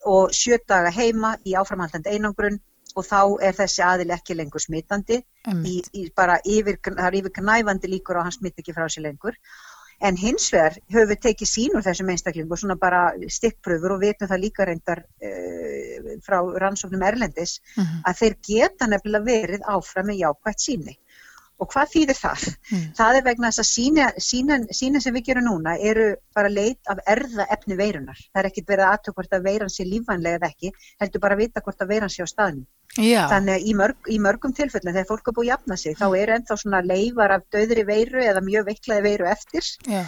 Og 0.09 0.31
sjö 0.33 0.57
daga 0.67 0.89
heima 0.89 1.35
í 1.45 1.53
áframhaldandi 1.59 2.09
einangrun 2.09 2.57
og 2.97 3.05
þá 3.05 3.19
er 3.45 3.53
þessi 3.55 3.83
aðil 3.85 4.13
ekki 4.15 4.35
lengur 4.35 4.63
smitandi. 4.63 5.19
Í, 5.51 5.75
í 5.93 6.07
bara 6.15 6.39
yfir, 6.41 6.79
það 6.87 7.05
er 7.05 7.19
yfir 7.19 7.35
knæfandi 7.37 7.91
líkur 7.91 8.19
að 8.19 8.27
hann 8.27 8.37
smitt 8.39 8.63
ekki 8.63 8.73
frá 8.75 8.87
sér 8.89 9.05
lengur. 9.05 9.37
En 10.01 10.17
hins 10.17 10.47
vegar 10.53 10.77
höfum 10.93 11.09
við 11.11 11.19
tekið 11.27 11.49
sín 11.51 11.75
úr 11.77 11.83
þessum 11.85 12.09
einstaklingum 12.13 12.55
og 12.55 12.61
svona 12.61 12.77
bara 12.81 13.01
stikkpröfur 13.37 13.95
og 13.95 14.01
vitum 14.01 14.29
það 14.31 14.43
líka 14.45 14.65
reyndar 14.65 15.03
uh, 15.05 16.15
frá 16.25 16.39
rannsóknum 16.63 17.05
Erlendis 17.05 17.59
Mhm, 17.77 18.01
að 18.09 18.17
þeir 18.21 18.35
geta 18.47 18.87
nefnilega 18.89 19.27
verið 19.27 19.67
áfram 19.75 20.09
með 20.09 20.21
jákvægt 20.23 20.65
síni. 20.65 20.97
Og 21.61 21.69
hvað 21.69 21.91
þýðir 21.93 22.17
það? 22.17 22.43
mm, 22.73 22.85
Það 22.97 23.17
er 23.19 23.25
vegna 23.27 23.49
þess 23.51 23.61
að 23.61 23.67
síni, 23.69 24.05
sínin, 24.27 24.63
sínin 24.73 25.03
sem 25.03 25.13
við 25.13 25.27
gerum 25.27 25.45
núna 25.45 25.75
eru 25.77 26.07
bara 26.33 26.49
leit 26.49 26.89
af 26.89 27.01
erða 27.13 27.45
efni 27.53 27.77
veirunar. 27.77 28.17
Það 28.31 28.41
er 28.41 28.49
ekkit 28.49 28.71
verið 28.71 28.85
að 28.87 28.93
aðtöku 28.95 29.17
hvort 29.19 29.35
að 29.37 29.45
veiran 29.45 29.69
sé 29.73 29.85
lífvænlega 29.85 30.39
eða 30.39 30.49
ekki, 30.49 30.71
heldur 31.03 31.23
bara 31.27 31.37
að 31.37 31.43
vita 31.43 31.61
hvort 31.61 31.85
að 31.85 31.93
veiran 31.93 32.09
sé 32.09 32.25
á 32.25 32.27
staðnum. 32.33 32.65
Já, 32.97 33.21
Þannig 33.31 33.53
að 33.53 33.67
í, 33.69 33.75
mörg, 33.77 34.09
í 34.11 34.17
mörgum 34.19 34.55
tilfellin 34.57 34.97
þegar 34.97 35.07
fólk 35.13 35.29
er 35.29 35.37
búið 35.37 35.45
að 35.45 35.51
jafna 35.53 35.77
sig 35.79 35.95
þá 36.01 36.07
eru 36.09 36.33
ennþá 36.35 36.57
svona 36.59 36.81
leifar 36.83 37.35
af 37.37 37.45
döðri 37.53 37.85
veiru 37.87 38.25
eða 38.25 38.41
mjög 38.43 38.67
veiklaði 38.67 39.05
veiru 39.05 39.29
eftir. 39.31 39.69
já, 39.87 40.01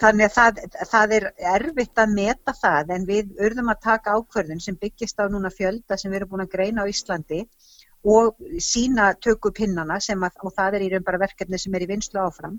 Þannig 0.00 0.30
að 0.30 0.36
það, 0.36 0.60
það 0.88 1.12
er 1.16 1.24
erfitt 1.56 1.98
að 2.00 2.12
meta 2.16 2.54
það 2.56 2.92
en 2.94 3.02
við 3.08 3.34
urðum 3.44 3.72
að 3.72 3.82
taka 3.84 4.14
ákvörðun 4.16 4.62
sem 4.64 4.78
byggist 4.80 5.18
á 5.20 5.28
núna 5.28 5.50
fjölda 5.52 5.98
sem 6.00 6.08
við 6.12 6.22
erum 6.22 6.30
búin 6.30 6.44
að 6.46 6.54
greina 6.54 6.86
á 6.86 6.90
Íslandi 6.92 7.42
og 8.04 8.36
sína 8.64 9.12
töku 9.20 9.52
pinnana 9.52 10.00
sem 10.00 10.20
að, 10.24 10.38
og 10.44 10.54
það 10.56 10.78
er 10.78 10.84
í 10.86 10.90
raun 10.92 11.06
bara 11.06 11.20
verkefni 11.20 11.58
sem 11.58 11.74
er 11.74 11.84
í 11.84 11.90
vinslu 11.90 12.20
áfram, 12.22 12.58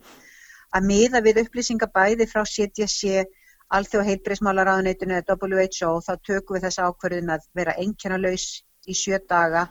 að 0.71 0.87
miða 0.87 1.21
við 1.25 1.43
upplýsingar 1.45 1.91
bæði 1.93 2.27
frá 2.29 2.43
CDC, 2.45 3.25
Alþjóð 3.71 4.09
heilbriðsmálaráðuneytinu 4.09 5.15
eða 5.15 5.37
WHO 5.39 5.91
þá 6.03 6.11
tökum 6.27 6.57
við 6.57 6.65
þessa 6.65 6.89
ákvörðun 6.91 7.31
að 7.37 7.45
vera 7.55 7.75
einkennalaus 7.79 8.47
í 8.83 8.95
sjö 8.97 9.19
daga 9.29 9.69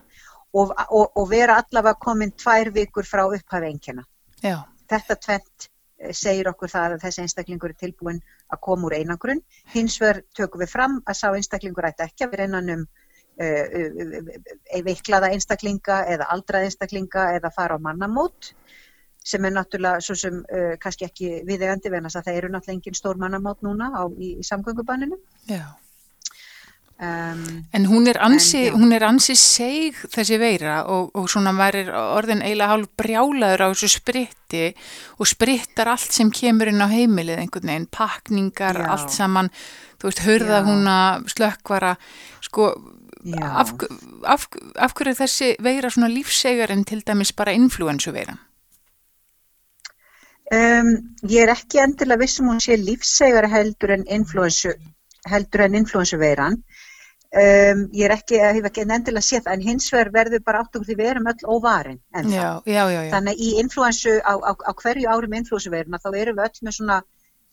og, 0.56 0.72
og, 0.72 1.10
og 1.16 1.26
vera 1.28 1.58
allavega 1.60 1.98
komin 2.00 2.32
tvær 2.32 2.72
vikur 2.72 3.04
frá 3.04 3.26
upphafi 3.26 3.74
já, 4.40 4.56
Þetta 4.88 5.16
tvent 5.26 5.68
eh, 6.00 6.14
segir 6.16 6.48
okkur 6.48 6.72
það 6.72 6.94
að 6.94 7.04
þessi 7.04 7.22
einstaklingur 7.26 7.74
er 7.74 7.76
tilbúin 7.76 8.22
að 8.48 8.60
koma 8.60 8.88
úr 8.88 8.96
einangrun. 8.96 9.42
Hins 9.74 10.00
vegar 10.00 10.22
tökum 10.34 10.64
við 10.64 10.72
fram 10.72 11.02
að 11.04 11.20
sá 11.20 11.28
einstaklingur 11.28 11.86
ætti 11.86 12.06
ekki 12.08 12.24
að 12.24 12.32
vera 12.32 12.48
innan 12.48 12.72
um 12.76 12.86
veiklaða 14.84 15.30
einstaklinga 15.34 16.02
eða 16.14 16.30
aldrað 16.34 16.66
einstaklinga 16.68 17.26
eða 17.38 17.52
fara 17.54 17.78
á 17.80 17.84
mannamót 17.84 18.52
sem 19.24 19.44
er 19.44 19.52
náttúrulega 19.54 20.00
svo 20.04 20.16
sem 20.16 20.40
uh, 20.40 20.74
kannski 20.80 21.06
ekki 21.08 21.30
viðegandi 21.48 21.92
vegna 21.92 22.08
þess 22.08 22.22
að 22.22 22.30
það 22.30 22.40
eru 22.40 22.50
náttúrulega 22.54 22.78
engin 22.78 22.98
stór 22.98 23.20
mannamót 23.20 23.62
núna 23.66 23.92
á, 23.92 24.02
í, 24.16 24.34
í 24.40 24.46
samgöngubanninu. 24.46 25.18
Já. 25.50 25.64
Um, 27.00 27.64
en 27.72 27.86
hún 27.88 28.10
er 28.12 28.18
ansi, 28.20 28.66
en, 28.68 28.74
hún 28.76 28.90
er 28.92 29.06
ansi 29.06 29.32
seg 29.38 29.96
þessi 30.12 30.36
veira 30.36 30.82
og, 30.92 31.06
og 31.16 31.30
svona 31.32 31.54
væri 31.56 31.86
orðin 31.88 32.42
eiginlega 32.44 32.74
hálf 32.74 32.90
brjálaður 33.00 33.64
á 33.64 33.68
þessu 33.72 33.88
spritti 33.94 34.66
og 35.16 35.30
sprittar 35.30 35.88
allt 35.94 36.12
sem 36.12 36.28
kemur 36.28 36.68
inn 36.68 36.84
á 36.84 36.92
heimilið 36.92 37.40
einhvern 37.40 37.72
veginn, 37.72 37.88
pakningar, 37.88 38.82
já. 38.84 38.90
allt 38.92 39.16
saman, 39.16 39.48
þú 39.96 40.10
veist, 40.10 40.22
hörða 40.26 40.60
húnna, 40.68 40.98
slökkvara, 41.32 41.94
sko, 42.44 42.68
af, 43.42 43.72
af, 44.24 44.46
af 44.76 44.94
hverju 44.96 45.16
þessi 45.18 45.50
veira 45.62 45.90
svona 45.90 46.08
lífsegar 46.12 46.72
en 46.72 46.84
til 46.84 47.02
dæmis 47.06 47.32
bara 47.32 47.52
influensu 47.52 48.12
veira? 48.12 48.36
Um, 50.50 50.94
ég 51.30 51.44
er 51.44 51.52
ekki 51.54 51.78
endilega 51.78 52.24
vissum 52.24 52.48
hún 52.50 52.62
sé 52.62 52.78
lífsegar 52.80 53.46
heldur 53.52 53.92
en 53.94 54.06
influensu 54.10 54.72
heldur 55.30 55.66
en 55.66 55.76
influensu 55.82 56.18
veiran 56.18 56.62
Um, 57.30 57.84
ég 57.94 58.08
er 58.08 58.10
ekki, 58.16 58.40
ég 58.42 58.56
hef 58.56 58.64
ekki 58.66 58.82
endilega 58.82 59.22
séð 59.22 59.44
það 59.44 59.52
en 59.52 59.60
hins 59.62 59.84
vegar 59.94 60.08
verður 60.16 60.40
bara 60.42 60.64
átt 60.64 60.74
okkur 60.74 60.88
því 60.88 60.94
við 60.98 61.10
erum 61.12 61.28
öll 61.30 61.44
óvarin 61.46 62.00
já, 62.26 62.48
já, 62.66 62.80
já, 62.90 63.02
þannig 63.12 63.38
í 63.38 63.50
influensu, 63.62 64.16
á, 64.26 64.34
á, 64.34 64.50
á 64.50 64.72
hverju 64.74 65.06
ári 65.06 65.30
með 65.30 65.44
influensuveruna 65.44 66.00
þá 66.02 66.08
erum 66.10 66.40
við 66.40 66.48
öll 66.48 66.66
með 66.66 66.74
svona 66.74 66.96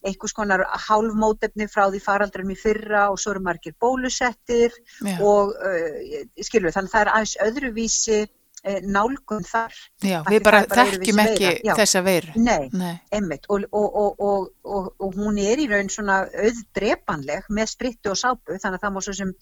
einhvers 0.06 0.34
konar 0.36 0.64
hálfmótefni 0.86 1.66
frá 1.70 1.86
því 1.90 2.00
faraldrum 2.04 2.50
í 2.54 2.56
fyrra 2.58 3.08
og 3.12 3.18
svo 3.20 3.34
eru 3.34 3.44
margir 3.46 3.74
bólusettir 3.80 4.74
og 5.18 5.54
uh, 5.54 6.18
skilur 6.44 6.74
þannig 6.74 6.92
það 6.92 7.04
er 7.04 7.12
aðeins 7.14 7.36
öðruvísi 7.46 8.18
uh, 8.24 8.78
nálgun 8.86 9.46
þar. 9.48 9.80
Já, 10.04 10.20
við 10.28 10.44
bara 10.46 10.62
þekkjum 10.70 11.22
ekki 11.24 11.54
þessa 11.80 12.04
veru 12.06 12.44
Nei, 12.44 12.68
Nei. 12.72 12.94
einmitt. 13.14 13.48
Og, 13.50 13.66
og, 13.72 14.22
og, 14.22 14.92
og 14.98 15.18
hún 15.18 15.40
er 15.42 15.62
í 15.62 15.66
raun 15.70 15.90
svona 15.92 16.22
auðdrepanleg 16.30 17.50
með 17.50 17.74
sprittu 17.74 18.14
og 18.14 18.20
sápu 18.22 18.58
þannig 18.58 18.78
að 18.78 18.86
það 18.86 18.96
má 18.96 19.02
svo 19.08 19.18
sem 19.22 19.34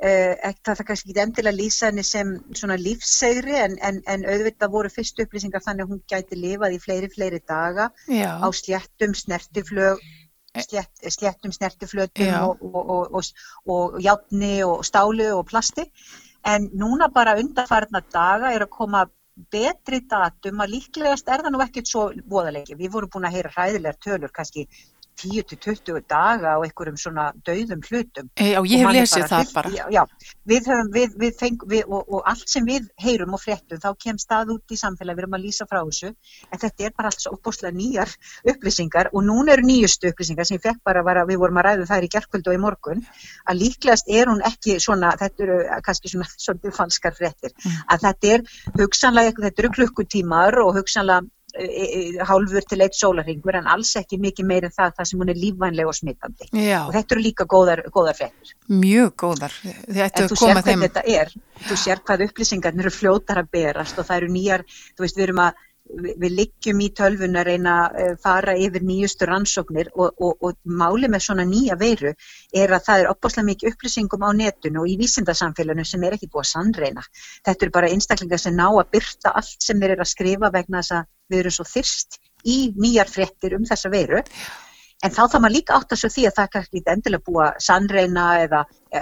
Uh, 0.00 0.32
það 0.64 0.78
er 0.80 0.86
kannski 0.88 1.10
ekki 1.10 1.20
endilega 1.20 1.56
lýsa 1.58 1.90
henni 1.90 2.02
sem 2.08 2.30
svona 2.56 2.78
lífssegri 2.80 3.58
en, 3.60 3.74
en, 3.84 3.98
en 4.08 4.22
auðvitað 4.32 4.72
voru 4.72 4.88
fyrstu 4.88 5.26
upplýsingar 5.26 5.60
þannig 5.66 5.84
að 5.84 5.92
hún 5.92 6.00
gæti 6.08 6.38
lifað 6.40 6.76
í 6.76 6.80
fleiri, 6.80 7.10
fleiri 7.12 7.40
daga 7.44 7.90
Já. 8.08 8.40
á 8.40 8.48
sléttum 8.48 9.12
snertiflög 9.18 10.00
eh. 10.00 10.64
slétt, 10.64 11.04
sléttum 11.04 11.52
snertiflötum 11.52 12.32
og, 12.46 12.64
og, 12.64 13.12
og, 13.20 13.44
og 13.76 14.00
játni 14.00 14.54
og 14.64 14.86
stálu 14.88 15.28
og 15.36 15.44
plasti 15.52 15.84
en 16.48 16.70
núna 16.72 17.10
bara 17.12 17.36
undarfarna 17.36 18.00
daga 18.12 18.54
er 18.54 18.64
að 18.64 18.72
koma 18.78 19.04
betri 19.52 20.00
datum 20.08 20.60
að 20.64 20.78
líklegast 20.78 21.28
er 21.28 21.44
það 21.44 21.54
nú 21.54 21.60
ekkert 21.64 21.88
svo 21.88 22.08
voðalegi, 22.28 22.76
við 22.76 22.92
vorum 22.96 23.12
búin 23.12 23.28
að 23.28 23.36
heyra 23.36 23.52
hræðilegar 23.54 24.00
tölur 24.04 24.32
kannski 24.32 24.66
10-20 25.20 26.04
daga 26.08 26.56
á 26.56 26.58
einhverjum 26.64 26.98
svona 27.00 27.30
dauðum 27.46 27.82
hlutum. 27.88 28.30
Já, 28.36 28.60
ég 28.64 28.84
hef 28.84 28.94
lesið 28.94 29.26
það 29.30 29.52
bara. 29.56 29.72
Já, 29.74 29.84
já 29.92 30.02
við 30.50 30.68
höfum, 30.70 30.90
við, 30.94 31.16
við 31.20 31.36
feng, 31.38 31.64
við, 31.70 31.82
og, 31.86 32.08
og 32.08 32.28
allt 32.30 32.50
sem 32.50 32.66
við 32.66 32.88
heyrum 33.00 33.36
og 33.36 33.42
fréttum, 33.42 33.80
þá 33.82 33.90
kemst 34.04 34.28
það 34.30 34.54
út 34.56 34.74
í 34.74 34.78
samfélag, 34.80 35.18
við 35.18 35.24
erum 35.24 35.36
að 35.38 35.44
lýsa 35.46 35.66
frá 35.70 35.80
þessu, 35.80 36.12
en 36.50 36.62
þetta 36.62 36.86
er 36.86 36.94
bara 36.96 37.12
allt 37.12 37.24
svo 37.24 37.34
opbúslega 37.36 37.76
nýjar 37.76 38.14
upplýsingar 38.52 39.10
og 39.12 39.26
núna 39.26 39.54
eru 39.54 39.66
nýjustu 39.68 40.10
upplýsingar 40.10 40.48
sem 40.48 40.58
ég 40.58 40.64
fekk 40.66 40.82
bara 40.86 41.04
að 41.04 41.32
við 41.32 41.42
vorum 41.42 41.60
að 41.60 41.68
ræðu 41.68 41.88
þær 41.90 42.06
í 42.06 42.12
gerðkvöldu 42.14 42.52
og 42.52 42.58
í 42.58 42.62
morgun, 42.64 43.04
að 43.46 43.60
líklegast 43.64 44.10
er 44.20 44.32
hún 44.32 44.44
ekki 44.50 44.78
svona, 44.82 45.12
þetta 45.20 45.46
eru 45.46 45.58
kannski 45.86 46.14
svona 46.14 46.30
svona 46.46 46.76
falskar 46.80 47.18
fréttir, 47.18 47.54
mm. 47.54 47.82
að 47.94 48.08
þetta 48.08 48.34
er 48.34 48.48
hugsanlega, 48.80 49.36
þetta 49.44 49.64
eru 49.64 49.74
klukkutímar 49.78 50.60
og 50.64 50.74
hugsanlega 50.80 51.28
hálfur 52.28 52.66
til 52.68 52.80
eitt 52.84 52.96
sólarringur 52.98 53.58
en 53.58 53.68
alls 53.70 53.92
ekki 53.98 54.20
mikið 54.22 54.46
meira 54.46 54.70
en 54.70 54.76
það 54.76 54.96
það 54.98 55.10
sem 55.10 55.22
hún 55.22 55.32
er 55.32 55.40
lífvænleg 55.40 55.90
og 55.90 55.96
smittandi 55.98 56.50
Já. 56.52 56.80
og 56.86 56.92
þetta 56.94 57.16
eru 57.16 57.24
líka 57.24 57.46
góðar, 57.50 57.82
góðar 57.90 58.18
frettir 58.18 58.54
Mjög 58.70 59.14
góðar. 59.18 59.54
En 59.64 60.28
þú 60.30 60.36
sér 60.38 60.60
hvað 60.60 60.84
þetta 60.84 61.02
er. 61.10 61.32
Þú 61.66 61.78
sér 61.82 62.02
hvað 62.06 62.22
upplýsingarnir 62.28 62.86
eru 62.86 62.94
fljótar 62.94 63.40
að 63.42 63.50
berast 63.56 63.98
og 63.98 64.06
það 64.06 64.22
eru 64.22 64.28
nýjar, 64.36 64.64
þú 64.94 65.04
veist 65.04 65.18
við 65.18 65.26
erum 65.26 65.42
að 65.48 65.66
við 65.98 66.34
liggjum 66.36 66.80
í 66.84 66.88
tölvun 66.96 67.38
að 67.40 67.48
reyna 67.48 67.74
að 67.84 67.98
eh, 68.02 68.12
fara 68.22 68.54
yfir 68.58 68.84
nýjustu 68.86 69.26
rannsóknir 69.28 69.90
og, 69.94 70.14
og, 70.22 70.36
og 70.46 70.56
máli 70.64 71.10
með 71.10 71.24
svona 71.26 71.46
nýja 71.48 71.76
veiru 71.80 72.12
er 72.54 72.74
að 72.76 72.86
það 72.86 73.02
er 73.02 73.10
opbáslega 73.10 73.48
mikið 73.50 73.72
upplýsingum 73.72 74.24
á 74.26 74.30
netinu 74.38 74.84
og 74.84 74.90
í 74.90 74.96
vísindarsamfélaginu 75.00 75.86
sem 75.88 76.06
er 76.06 76.16
ekki 76.16 76.30
búið 76.30 76.46
að 76.46 76.50
sannreina. 76.52 77.06
Þetta 77.46 77.66
eru 77.66 77.76
bara 77.76 77.92
einstaklingar 77.92 78.42
sem 78.42 78.56
ná 78.56 78.66
að 78.70 78.90
byrta 78.96 79.34
allt 79.40 79.68
sem 79.68 79.82
þeir 79.82 79.96
eru 79.96 80.06
að 80.06 80.12
skrifa 80.14 80.52
vegna 80.54 80.82
þess 80.82 80.98
að 80.98 81.06
við 81.30 81.44
erum 81.44 81.56
svo 81.58 81.70
þyrst 81.74 82.20
í 82.46 82.58
nýjar 82.78 83.10
frettir 83.10 83.56
um 83.58 83.68
þessa 83.68 83.92
veiru. 83.92 84.24
En 85.00 85.12
þá 85.16 85.22
þá 85.32 85.36
maður 85.40 85.54
líka 85.54 85.76
átt 85.78 85.94
að 85.94 86.00
svo 86.02 86.08
því 86.12 86.26
að 86.28 86.34
það 86.36 86.48
kannski 86.54 86.80
endilega 86.92 87.24
búið 87.24 87.44
að 87.46 87.60
sannreina 87.64 88.24
eða 88.42 88.58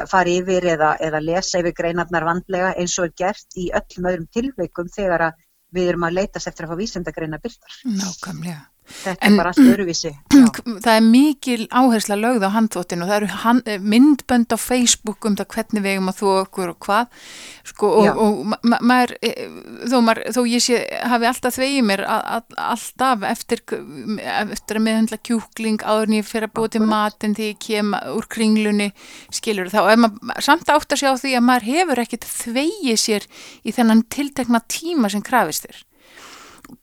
fara 0.07 0.31
yfir 0.31 0.67
eða, 0.77 0.93
eða 1.03 1.21
lesa 1.25 1.59
yfir 1.59 1.75
greinarnar 1.75 2.27
vandlega 2.29 2.71
eins 2.79 2.95
og 3.03 3.09
er 3.09 3.15
gert 3.19 3.59
í 3.59 3.65
öllum 3.75 4.07
öðrum 4.13 4.29
tilveikum 4.37 4.93
þegar 4.95 5.25
að 5.27 5.41
við 5.75 5.93
erum 5.93 6.07
að 6.09 6.19
leitast 6.21 6.51
eftir 6.51 6.67
að 6.67 6.73
fá 6.73 6.81
vísendagreina 6.83 7.41
byrtar. 7.43 7.79
Nákvæmlega. 7.85 8.61
Þetta 8.89 9.27
en, 9.27 9.35
er 9.35 9.41
bara 9.43 9.53
allt 9.53 9.73
öruvísi. 9.75 10.13
Það 10.85 10.93
er 10.95 11.05
mikil 11.05 11.67
áhersla 11.69 12.19
lögð 12.19 12.47
á 12.49 12.51
handþóttinu 12.55 13.05
og 13.05 13.11
það 13.11 13.19
eru 13.19 13.31
hand, 13.45 13.69
eh, 13.69 13.83
myndbönd 13.83 14.55
á 14.55 14.59
Facebook 14.59 15.29
um 15.29 15.37
það 15.39 15.51
hvernig 15.55 15.85
við 15.85 15.97
eigum 15.97 16.11
að 16.13 16.21
þú 16.23 16.31
okkur 16.39 16.73
og 16.73 16.79
hvað. 16.87 17.23
Sko, 17.69 17.91
og, 18.01 18.23
og 18.25 18.41
ma 18.49 18.79
maður, 18.81 19.15
eh, 19.23 19.45
þó, 19.91 19.99
maður, 20.07 20.23
þó 20.37 20.41
ég 20.49 20.65
sé, 20.65 20.81
hafi 21.13 21.29
alltaf 21.29 21.59
þvegið 21.59 21.89
mér 21.91 22.05
alltaf 22.09 23.27
eftir, 23.29 23.63
eftir 23.69 24.81
að 24.81 24.87
meðhandla 24.87 25.21
kjúkling 25.29 25.85
áður 25.85 26.09
en 26.09 26.19
ég 26.19 26.29
fer 26.29 26.47
að 26.47 26.55
búa 26.57 26.73
til 26.73 26.85
matin 26.85 27.37
því 27.37 27.51
ég 27.53 27.61
kem 27.63 27.93
úr 28.15 28.29
kringlunni 28.31 28.91
skilur 29.35 29.71
þá 29.73 29.81
er 29.85 30.01
maður 30.05 30.45
samt 30.45 30.73
átt 30.73 30.95
að 30.95 31.03
sjá 31.03 31.11
því 31.21 31.35
að 31.39 31.47
maður 31.49 31.69
hefur 31.73 32.03
ekkert 32.05 32.29
þvegið 32.29 33.03
sér 33.03 33.29
í 33.65 33.75
þennan 33.75 34.05
tiltekna 34.13 34.63
tíma 34.71 35.13
sem 35.13 35.25
krafist 35.25 35.69
þér 35.69 35.85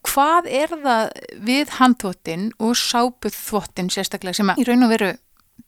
hvað 0.05 0.47
er 0.49 0.71
það 0.71 1.11
við 1.47 1.73
handþvottin 1.79 2.47
og 2.63 2.77
sápuð 2.79 3.35
þvottin 3.35 3.91
sérstaklega 3.93 4.39
sem 4.39 4.51
að 4.53 4.61
í 4.61 4.67
raun 4.69 4.87
og 4.87 4.93
veru 4.93 5.11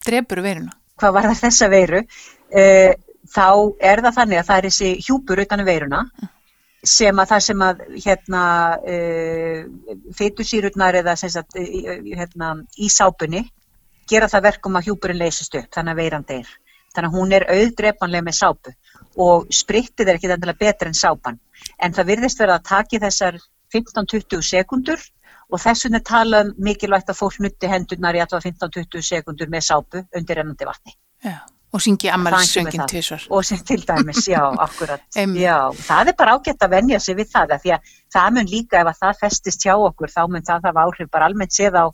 drefur 0.06 0.42
veruna? 0.46 0.74
Hvað 0.98 1.14
var 1.18 1.30
það 1.30 1.44
þessa 1.44 1.70
veru? 1.74 2.02
Uh, 2.48 2.94
þá 3.28 3.48
er 3.84 4.02
það 4.06 4.18
þannig 4.22 4.40
að 4.42 4.50
það 4.50 4.58
er 4.58 4.68
þessi 4.70 4.92
hjúpur 5.04 5.44
utan 5.44 5.66
veruna 5.68 6.02
sem 6.88 7.20
að 7.20 7.32
það 7.34 7.44
sem 7.44 7.64
að 7.66 7.82
hérna 8.06 8.44
uh, 8.78 8.94
eh, 8.94 9.98
feitusýrurnar 10.16 11.00
eða 11.02 11.18
sagt, 11.20 11.58
hérna, 11.58 12.54
í 12.78 12.88
sápunni 12.94 13.44
gera 14.08 14.30
það 14.32 14.48
verkum 14.48 14.78
að 14.80 14.88
hjúpurinn 14.88 15.20
leysist 15.20 15.58
upp 15.60 15.68
þannig 15.76 15.94
að 15.96 16.02
veiran 16.02 16.28
deyr. 16.30 16.48
Þannig 16.96 17.10
að 17.10 17.18
hún 17.20 17.34
er 17.36 17.46
auðdrepanlega 17.52 18.26
með 18.26 18.38
sápu 18.38 18.74
og 19.22 19.52
sprittið 19.54 20.08
er 20.08 20.18
ekki 20.18 20.32
þannig 20.32 20.54
að 20.54 20.62
betra 20.62 20.90
en 20.90 20.98
sápan 20.98 21.40
en 21.84 21.94
það 21.94 22.10
virðist 22.14 22.40
verið 22.42 22.56
að 22.56 22.68
taki 22.70 23.00
þessar 23.02 23.40
15-20 23.76 24.44
sekundur 24.46 25.04
og 25.52 25.62
þess 25.64 25.88
vegna 25.88 26.02
tala 26.04 26.42
um 26.46 26.56
mikilvægt 26.70 27.12
að 27.12 27.20
fólk 27.22 27.40
nutti 27.44 27.70
hendurnar 27.72 28.18
í 28.18 28.24
alltaf 28.24 28.46
15-20 28.46 29.06
sekundur 29.10 29.52
með 29.52 29.68
sápu 29.70 30.04
undir 30.16 30.42
ennandi 30.44 30.68
vatni. 30.68 30.96
Já, 31.24 31.40
og 31.74 31.84
syngi 31.84 32.12
ammalissöngin 32.12 32.86
tvísvar. 32.92 33.28
Og 33.30 33.46
sem 33.46 33.64
til 33.68 33.84
dæmis, 33.88 34.28
já, 34.28 34.44
akkurat. 34.68 35.02
já, 35.16 35.58
það 35.90 36.12
er 36.12 36.18
bara 36.20 36.38
ágætt 36.38 36.64
að 36.64 36.76
venja 36.76 37.00
sig 37.00 37.18
við 37.18 37.32
það, 37.34 37.58
því 37.64 37.76
að 37.76 37.92
það 38.14 38.32
mun 38.38 38.52
líka 38.54 38.82
ef 38.82 38.92
að 38.92 39.02
það 39.02 39.20
festist 39.24 39.68
hjá 39.68 39.76
okkur, 39.76 40.14
þá 40.16 40.24
mun 40.28 40.48
það 40.48 40.70
hafa 40.70 40.88
áhrif 40.88 41.12
bara 41.12 41.30
almennt 41.32 41.56
séð 41.56 41.80
á 41.80 41.86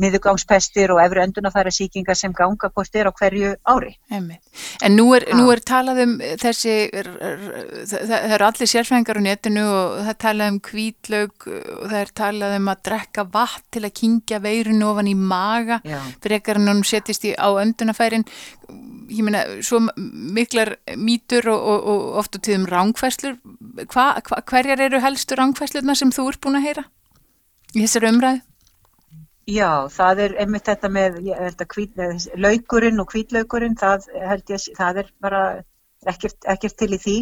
miðugangspestir 0.00 0.92
og 0.92 1.00
efru 1.00 1.22
endunafæra 1.22 1.72
síkingar 1.72 2.18
sem 2.18 2.34
ganga 2.36 2.68
hvort 2.68 2.98
er 2.98 3.08
á 3.08 3.12
hverju 3.16 3.54
ári. 3.64 3.94
Einmitt. 4.12 4.42
En 4.84 4.96
nú 4.98 5.06
er, 5.16 5.24
nú 5.36 5.48
er 5.52 5.62
talað 5.64 6.02
um 6.04 6.14
þessi, 6.42 6.74
það 6.92 8.34
eru 8.36 8.48
allir 8.48 8.70
sérfængar 8.70 9.20
á 9.20 9.22
netinu 9.24 9.64
og 9.64 9.94
það 10.02 10.10
er 10.12 10.18
talað 10.26 10.52
um 10.52 10.58
kvítlaug 10.68 11.46
og 11.48 11.86
það 11.86 11.98
er 12.02 12.12
talað 12.20 12.56
um 12.58 12.68
að 12.72 12.82
drekka 12.90 13.24
vatn 13.32 13.64
til 13.72 13.84
að 13.88 13.94
kingja 14.02 14.40
veirinu 14.44 14.90
ofan 14.90 15.08
í 15.08 15.16
maga 15.16 15.80
en 15.86 16.68
hún 16.68 16.84
setist 16.84 17.24
í 17.24 17.32
á 17.32 17.48
endunafærin. 17.62 18.26
Ég 19.08 19.22
meina, 19.24 19.44
svo 19.64 19.80
miklar 19.96 20.74
mítur 20.98 21.48
og, 21.52 21.62
og, 21.72 21.88
og 21.92 22.20
oft 22.20 22.36
og 22.36 22.42
tíðum 22.44 22.66
rángfæslur. 22.68 23.38
Hva, 23.86 24.18
hva, 24.26 24.42
hverjar 24.50 24.82
eru 24.88 25.00
helstu 25.00 25.38
rángfæslurna 25.38 25.94
sem 25.96 26.12
þú 26.12 26.28
ert 26.32 26.42
búin 26.42 26.58
að 26.60 26.68
heyra 26.68 26.86
í 27.76 27.84
þessari 27.84 28.12
umræðu? 28.12 28.42
Já, 29.46 29.86
það 29.94 30.20
er 30.24 30.32
einmitt 30.42 30.66
þetta 30.66 30.88
með 30.90 31.18
hvít, 31.70 32.00
laukurinn 32.34 32.98
og 32.98 33.06
kvítlaukurinn, 33.12 33.76
það 33.78 34.08
held 34.26 34.50
ég, 34.50 34.64
það 34.74 35.02
er 35.04 35.10
bara 35.22 35.42
ekkert, 36.10 36.38
ekkert 36.50 36.74
til 36.80 36.88
í 36.96 36.98
því. 36.98 37.14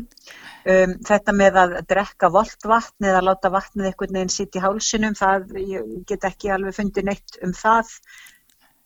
Um, 0.65 0.95
þetta 1.05 1.35
með 1.37 1.59
að 1.61 1.75
drekka 1.91 2.31
volt 2.33 2.65
vatn 2.65 3.11
eða 3.11 3.21
láta 3.27 3.51
vatnið 3.53 3.91
einhvern 3.91 4.17
veginn 4.17 4.33
sitt 4.33 4.57
í 4.57 4.63
hálsunum, 4.65 5.17
það, 5.19 5.53
ég 5.61 5.91
get 6.09 6.25
ekki 6.25 6.53
alveg 6.55 6.79
fundið 6.79 7.11
neitt 7.11 7.37
um 7.45 7.53
það. 7.59 7.93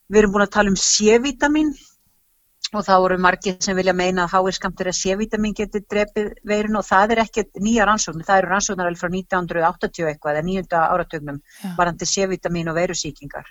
Við 0.08 0.22
erum 0.22 0.34
búin 0.34 0.46
að 0.48 0.54
tala 0.56 0.74
um 0.74 0.80
C-vitamin 0.82 1.72
og 2.72 2.84
þá 2.84 2.94
eru 2.96 3.16
margir 3.22 3.56
sem 3.64 3.76
vilja 3.78 3.94
meina 3.96 4.26
að 4.26 4.34
háirskamtur 4.34 4.90
að 4.90 4.98
C-vitamin 4.98 5.54
getur 5.56 5.84
drefið 5.88 6.30
veirun 6.48 6.80
og 6.80 6.84
það 6.86 7.14
er 7.14 7.22
ekki 7.24 7.44
nýja 7.64 7.86
rannsóknir, 7.88 8.26
það 8.28 8.42
eru 8.42 8.52
rannsóknar 8.52 8.90
alveg 8.90 9.00
frá 9.00 9.10
1980 9.14 10.10
eitthvað 10.10 10.34
eða 10.34 10.46
nýjunda 10.48 10.82
áratögnum 10.92 11.40
varandi 11.78 12.08
C-vitamin 12.08 12.68
og 12.68 12.76
veirusíkingar. 12.76 13.48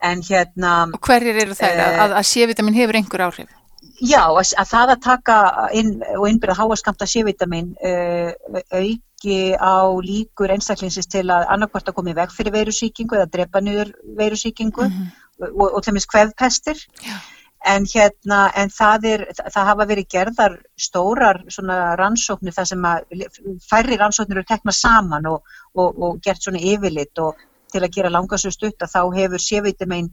En 0.00 0.22
hérna... 0.24 0.74
Og 0.96 1.04
hverjir 1.04 1.42
eru 1.42 1.56
þær 1.58 1.74
uh, 1.76 2.04
að, 2.06 2.14
að 2.22 2.28
C-vitamin 2.30 2.78
hefur 2.78 2.98
einhver 3.00 3.24
áhrif? 3.26 3.56
Já, 4.00 4.22
að, 4.24 4.54
að 4.56 4.70
það 4.70 4.92
að 4.94 5.02
taka 5.04 5.36
inn 5.76 5.90
og 6.16 6.24
innbyrða 6.30 6.56
háaskamta 6.62 7.08
C-vitamin 7.10 7.74
uh, 7.84 8.30
auki 8.72 9.36
á 9.60 9.84
líkur 10.00 10.54
einstaklingsins 10.54 11.10
til 11.12 11.26
að 11.28 11.44
annarkvært 11.52 11.92
að 11.92 11.98
koma 11.98 12.14
í 12.14 12.16
veg 12.16 12.32
fyrir 12.32 12.56
veirusíkingu 12.56 13.18
eða 13.18 13.28
drepa 13.34 13.60
niður 13.60 13.92
veirusíkingu 14.16 14.86
mm 14.86 14.96
-hmm. 14.96 15.52
og, 15.52 15.66
og 15.66 15.84
til 15.84 15.92
og 15.92 15.98
meins 15.98 16.08
hvefpestir. 16.08 16.80
Já 17.04 17.18
En 17.68 17.84
hérna, 17.84 18.38
en 18.56 18.70
það 18.72 19.04
er, 19.10 19.22
það 19.36 19.66
hafa 19.68 19.86
verið 19.90 20.06
gerðar 20.14 20.54
stórar 20.80 21.42
rannsóknir 22.00 22.54
þar 22.56 22.68
sem 22.70 22.86
færri 23.68 23.98
rannsóknir 24.00 24.40
eru 24.40 24.48
tekna 24.48 24.72
saman 24.72 25.28
og, 25.28 25.42
og, 25.76 25.98
og 26.00 26.22
gert 26.24 26.40
svona 26.40 26.62
yfirlit 26.72 27.20
og 27.20 27.42
til 27.70 27.82
að 27.84 27.92
gera 27.94 28.12
langasur 28.14 28.54
stutt 28.54 28.80
að 28.80 28.94
þá 28.94 29.02
hefur 29.18 29.44
sévitamein 29.44 30.08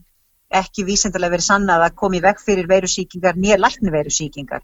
ekki 0.60 0.84
vísendilega 0.88 1.34
verið 1.36 1.46
sannað 1.46 1.84
að 1.84 1.96
komi 2.02 2.20
veg 2.24 2.38
fyrir 2.40 2.68
veirusíkingar, 2.68 3.36
nýja 3.36 3.58
lækni 3.60 3.92
veirusíkingar. 3.92 4.62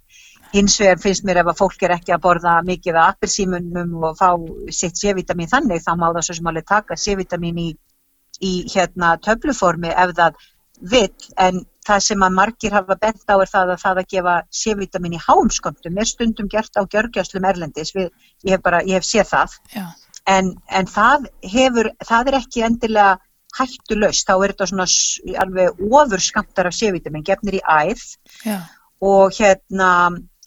Hins 0.54 0.78
vegar 0.80 1.00
finnst 1.02 1.26
mér 1.26 1.42
ef 1.42 1.50
að 1.50 1.60
fólk 1.60 1.82
er 1.84 1.96
ekki 1.96 2.14
að 2.14 2.22
borða 2.24 2.54
mikið 2.64 3.00
af 3.00 3.14
appelsímunum 3.14 4.06
og 4.08 4.16
fá 4.20 4.28
sitt 4.72 5.00
sévitamin 5.00 5.50
þannig 5.50 5.82
þá 5.84 5.92
má 5.98 6.06
það 6.12 6.26
svo 6.28 6.38
sem 6.38 6.50
alveg 6.52 6.68
taka 6.68 6.96
sévitamin 7.00 7.60
í, 7.60 7.68
í 8.40 8.54
hérna 8.72 9.16
töfluformi 9.24 9.92
ef 9.92 10.14
það 10.16 10.40
vill 10.94 11.32
en 11.42 11.64
það 11.84 12.00
sem 12.06 12.24
að 12.24 12.38
margir 12.38 12.74
hafa 12.74 12.96
bent 13.00 13.28
á 13.28 13.36
er 13.36 13.50
það 13.50 13.74
að 13.74 13.82
það 13.82 14.00
að 14.00 14.08
gefa 14.14 14.34
C-vitamin 14.60 15.16
í 15.16 15.20
háumsköndum 15.26 16.00
er 16.00 16.08
stundum 16.08 16.48
gert 16.52 16.80
á 16.80 16.82
gjörgjastlum 16.84 17.46
erlendis, 17.50 17.92
Við, 17.96 18.10
ég, 18.44 18.56
hef 18.56 18.64
bara, 18.64 18.82
ég 18.88 19.00
hef 19.00 19.08
séð 19.08 19.30
það, 19.32 19.56
en, 20.36 20.52
en 20.68 20.90
það, 20.90 21.28
hefur, 21.54 21.90
það 22.08 22.30
er 22.30 22.38
ekki 22.40 22.66
endilega 22.68 23.16
hættu 23.54 23.98
laust, 24.00 24.26
þá 24.26 24.34
er 24.36 24.54
þetta 24.54 24.70
svona 24.70 24.86
alveg 25.44 25.82
ofur 25.90 26.22
skamtar 26.22 26.70
af 26.70 26.78
C-vitamin, 26.78 27.26
gefnir 27.26 27.60
í 27.60 27.64
æð. 27.64 28.06
Já. 28.44 28.58
og 29.04 29.34
hérna 29.36 29.90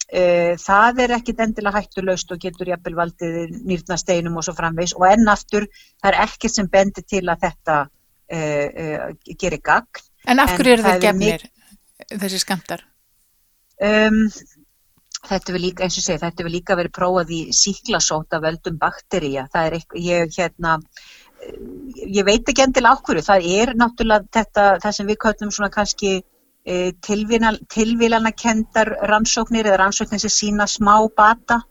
e, 0.08 0.56
það 0.58 1.02
er 1.04 1.14
ekkit 1.18 1.42
endilega 1.44 1.78
hættu 1.78 2.02
laust 2.02 2.32
og 2.32 2.40
getur 2.42 2.72
jafnvel 2.72 2.96
valdið 2.98 3.52
nýrnasteinum 3.68 4.40
og 4.40 4.46
svo 4.46 4.54
framvegs 4.56 4.96
og 4.96 5.06
ennaftur 5.06 5.68
það 6.00 6.08
er 6.10 6.18
ekkert 6.24 6.56
sem 6.56 6.70
bendir 6.72 7.06
til 7.06 7.22
að 7.28 7.44
þetta 7.44 7.76
e, 8.26 8.40
e, 8.40 9.34
gerir 9.38 9.62
gagn 9.62 10.07
En 10.28 10.42
af 10.42 10.54
hverju 10.56 10.76
eru 10.76 10.84
þeir 10.84 11.02
gefnir 11.06 11.44
þessi 12.08 12.40
skamtar? 12.42 12.84
Um, 13.84 14.24
þetta 15.28 15.54
vil 15.54 15.62
líka, 15.68 15.86
eins 15.86 15.98
og 16.00 16.04
segja, 16.04 16.22
þetta 16.26 16.46
vil 16.46 16.54
líka 16.58 16.76
verið 16.78 16.96
prófað 16.98 17.32
í 17.34 17.40
síklasóta 17.56 18.40
völdum 18.44 18.78
bakteríja. 18.80 19.46
Það 19.52 19.68
er 19.68 19.76
eitthvað, 19.78 20.08
ég, 20.08 20.34
hérna, 20.38 20.74
ég 22.18 22.26
veit 22.26 22.50
ekki 22.50 22.64
endilega 22.64 22.98
ákveðu, 22.98 23.24
það 23.28 23.52
er 23.58 23.74
náttúrulega 23.78 24.32
þetta, 24.38 24.66
það 24.84 24.96
sem 24.98 25.12
við 25.12 25.20
kallum 25.24 25.54
svona 25.54 25.70
kannski 25.74 26.14
e, 26.18 26.78
tilvílanakendar 27.06 28.94
rannsóknir 29.10 29.68
eða 29.68 29.82
rannsóknir 29.84 30.24
sem 30.24 30.34
sína 30.34 30.66
smá 30.70 30.96
bata 31.16 31.62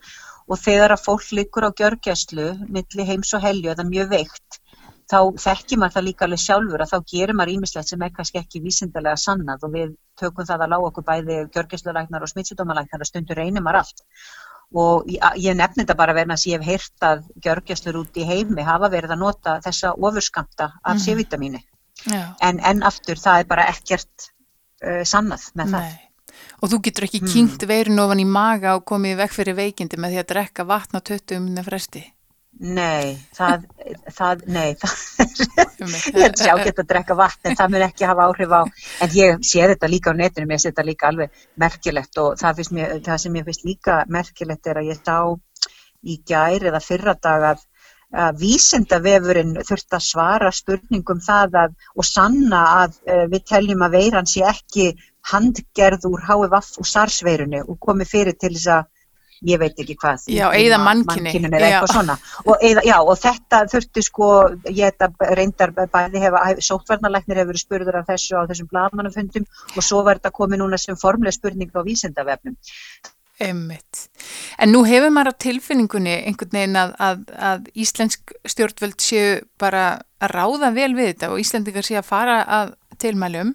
og 0.47 0.61
þegar 0.61 0.95
að 0.95 1.03
fólk 1.03 1.33
likur 1.35 1.67
á 1.67 1.71
gjörgjæslu 1.75 2.47
millir 2.71 3.09
heims 3.09 3.33
og 3.35 3.43
helju 3.43 3.73
eða 3.73 3.85
mjög 3.89 4.13
veikt 4.15 4.61
þá 5.07 5.19
þekkir 5.39 5.79
maður 5.79 5.95
það 5.95 6.05
líka 6.07 6.25
alveg 6.27 6.41
sjálfur 6.43 6.83
að 6.83 6.91
þá 6.91 6.97
gerir 7.11 7.37
maður 7.37 7.53
ímislegt 7.53 7.91
sem 7.91 8.01
er 8.03 8.11
kannski 8.15 8.41
ekki 8.41 8.63
vísindarlega 8.63 9.21
sannað 9.21 9.63
og 9.63 9.73
við 9.75 9.93
tökum 10.19 10.47
það 10.49 10.65
að 10.65 10.73
lága 10.73 10.89
okkur 10.89 11.07
bæði 11.07 11.37
gjörgjæsluleiknar 11.55 12.25
og 12.25 12.31
smittsjúdómalæknar 12.33 13.03
að 13.05 13.09
stundur 13.11 13.39
reynir 13.39 13.63
maður 13.63 13.83
allt 13.83 14.03
og 14.75 15.07
ég 15.07 15.55
nefnir 15.55 15.85
þetta 15.85 15.95
bara 15.95 16.15
verðan 16.17 16.35
að 16.35 16.47
ég 16.51 16.59
hef 16.59 16.67
heyrt 16.67 17.05
að 17.07 17.21
gjörgjæslur 17.45 18.01
út 18.01 18.19
í 18.19 18.25
heimi 18.27 18.65
hafa 18.67 18.89
verið 18.91 19.15
að 19.15 19.21
nota 19.21 19.59
þessa 19.63 19.93
ofurskamta 19.95 20.73
af 20.83 20.97
mm. 20.97 21.03
C-vitamíni 21.05 21.63
en 22.43 22.59
enn 22.59 22.83
aftur 22.83 23.19
það 23.19 23.45
er 23.45 23.47
bara 23.47 23.69
ekkert 23.71 24.27
uh, 24.83 25.03
sannað 25.07 25.47
með 25.55 25.71
Nei. 25.71 25.79
það. 25.79 26.03
Og 26.57 26.71
þú 26.71 26.81
getur 26.87 27.07
ekki 27.07 27.21
mm. 27.23 27.31
kynnt 27.31 27.65
veirinn 27.69 28.03
ofan 28.03 28.21
í 28.21 28.27
maga 28.27 28.75
og 28.75 28.85
komið 28.89 29.21
vekk 29.21 29.39
fyrir 29.39 29.57
veikindi 29.57 29.99
með 30.01 30.13
því 30.13 30.21
að 30.21 30.29
drekka 30.33 30.67
vatn 30.67 30.99
á 30.99 31.01
töttum 31.01 31.47
með 31.55 31.69
fresti? 31.71 32.03
Nei, 32.57 33.13
það, 33.37 33.65
það, 34.09 34.39
nei, 34.49 34.71
það 34.81 36.21
er 36.25 36.33
sjá 36.39 36.55
gett 36.63 36.79
að 36.81 36.87
drekka 36.89 37.17
vatn 37.19 37.51
en 37.51 37.57
það 37.59 37.73
mun 37.73 37.85
ekki 37.85 38.07
hafa 38.09 38.25
áhrif 38.25 38.55
á, 38.57 38.61
en 39.05 39.13
ég 39.13 39.43
sé 39.45 39.67
þetta 39.69 39.89
líka 39.91 40.09
á 40.09 40.17
netinu, 40.17 40.47
mér 40.49 40.63
sé 40.63 40.71
þetta 40.71 40.85
líka 40.87 41.11
alveg 41.11 41.43
merkilegt 41.61 42.17
og 42.23 42.39
það, 42.41 42.63
mér, 42.73 42.95
það 43.05 43.21
sem 43.21 43.37
ég 43.37 43.45
finnst 43.45 43.67
líka 43.67 43.99
merkilegt 44.09 44.71
er 44.71 44.81
að 44.81 44.89
ég 44.89 45.03
sá 45.05 45.19
í 46.01 46.17
gær 46.25 46.65
eða 46.71 46.81
fyrradag 46.81 47.47
að, 47.51 47.63
að 48.25 48.41
vísendavefurinn 48.41 49.53
þurft 49.67 49.99
að 49.99 50.05
svara 50.07 50.51
spurningum 50.55 51.21
það 51.21 51.61
að, 51.61 51.79
og 51.93 52.09
sanna 52.09 52.63
að 52.81 52.99
uh, 53.05 53.25
við 53.35 53.47
teljum 53.53 53.85
að 53.85 53.99
veiran 53.99 54.29
sé 54.33 54.45
ekki 54.49 54.91
handgerð 55.29 56.09
úr 56.09 56.25
HVF 56.25 56.77
og 56.81 56.89
SARS-veirunni 56.89 57.61
og 57.67 57.77
komið 57.85 58.15
fyrir 58.15 58.37
til 58.39 58.55
þess 58.55 58.77
að 58.79 58.93
ég 59.45 59.59
veit 59.61 59.77
ekki 59.77 59.97
hvað. 60.01 60.23
Já, 60.33 60.47
eða 60.57 60.79
mannkynni 60.81 61.51
og, 62.45 62.55
eða, 62.61 62.85
já, 62.87 62.95
og 63.01 63.13
þetta 63.21 63.63
þurfti 63.73 64.05
sko 64.05 64.29
ég 64.69 64.95
þetta 64.95 65.33
reyndar 65.37 65.75
bæði 65.77 66.23
hefa 66.23 66.45
sótvarnarleiknir 66.69 67.41
hefur 67.41 67.53
verið 67.53 67.65
spurður 67.65 67.99
af 68.01 68.09
þessu 68.09 68.39
á 68.39 68.49
þessum 68.49 68.71
bladmannafundum 68.71 69.45
og 69.75 69.85
svo 69.85 70.01
var 70.07 70.21
þetta 70.21 70.33
komið 70.39 70.63
núna 70.63 70.81
sem 70.81 70.97
formlega 70.99 71.37
spurning 71.37 71.71
á 71.73 71.81
vísendavefnum 71.85 72.57
Einmitt. 73.37 74.07
En 74.57 74.71
nú 74.73 74.81
hefur 74.87 75.11
maður 75.13 75.35
á 75.37 75.41
tilfinningunni 75.45 76.15
einhvern 76.25 76.55
veginn 76.55 76.79
að, 76.79 76.93
að, 76.97 77.19
að 77.37 77.67
Íslensk 77.77 78.33
stjórnvöld 78.49 78.97
séu 79.03 79.35
bara 79.61 79.99
að 80.17 80.33
ráða 80.33 80.71
vel 80.73 80.95
við 80.97 81.11
þetta 81.11 81.29
og 81.29 81.43
Íslendingar 81.43 81.85
séu 81.85 81.99
að 82.01 82.09
fara 82.09 82.39
að 82.57 82.73
tilmælum 82.97 83.53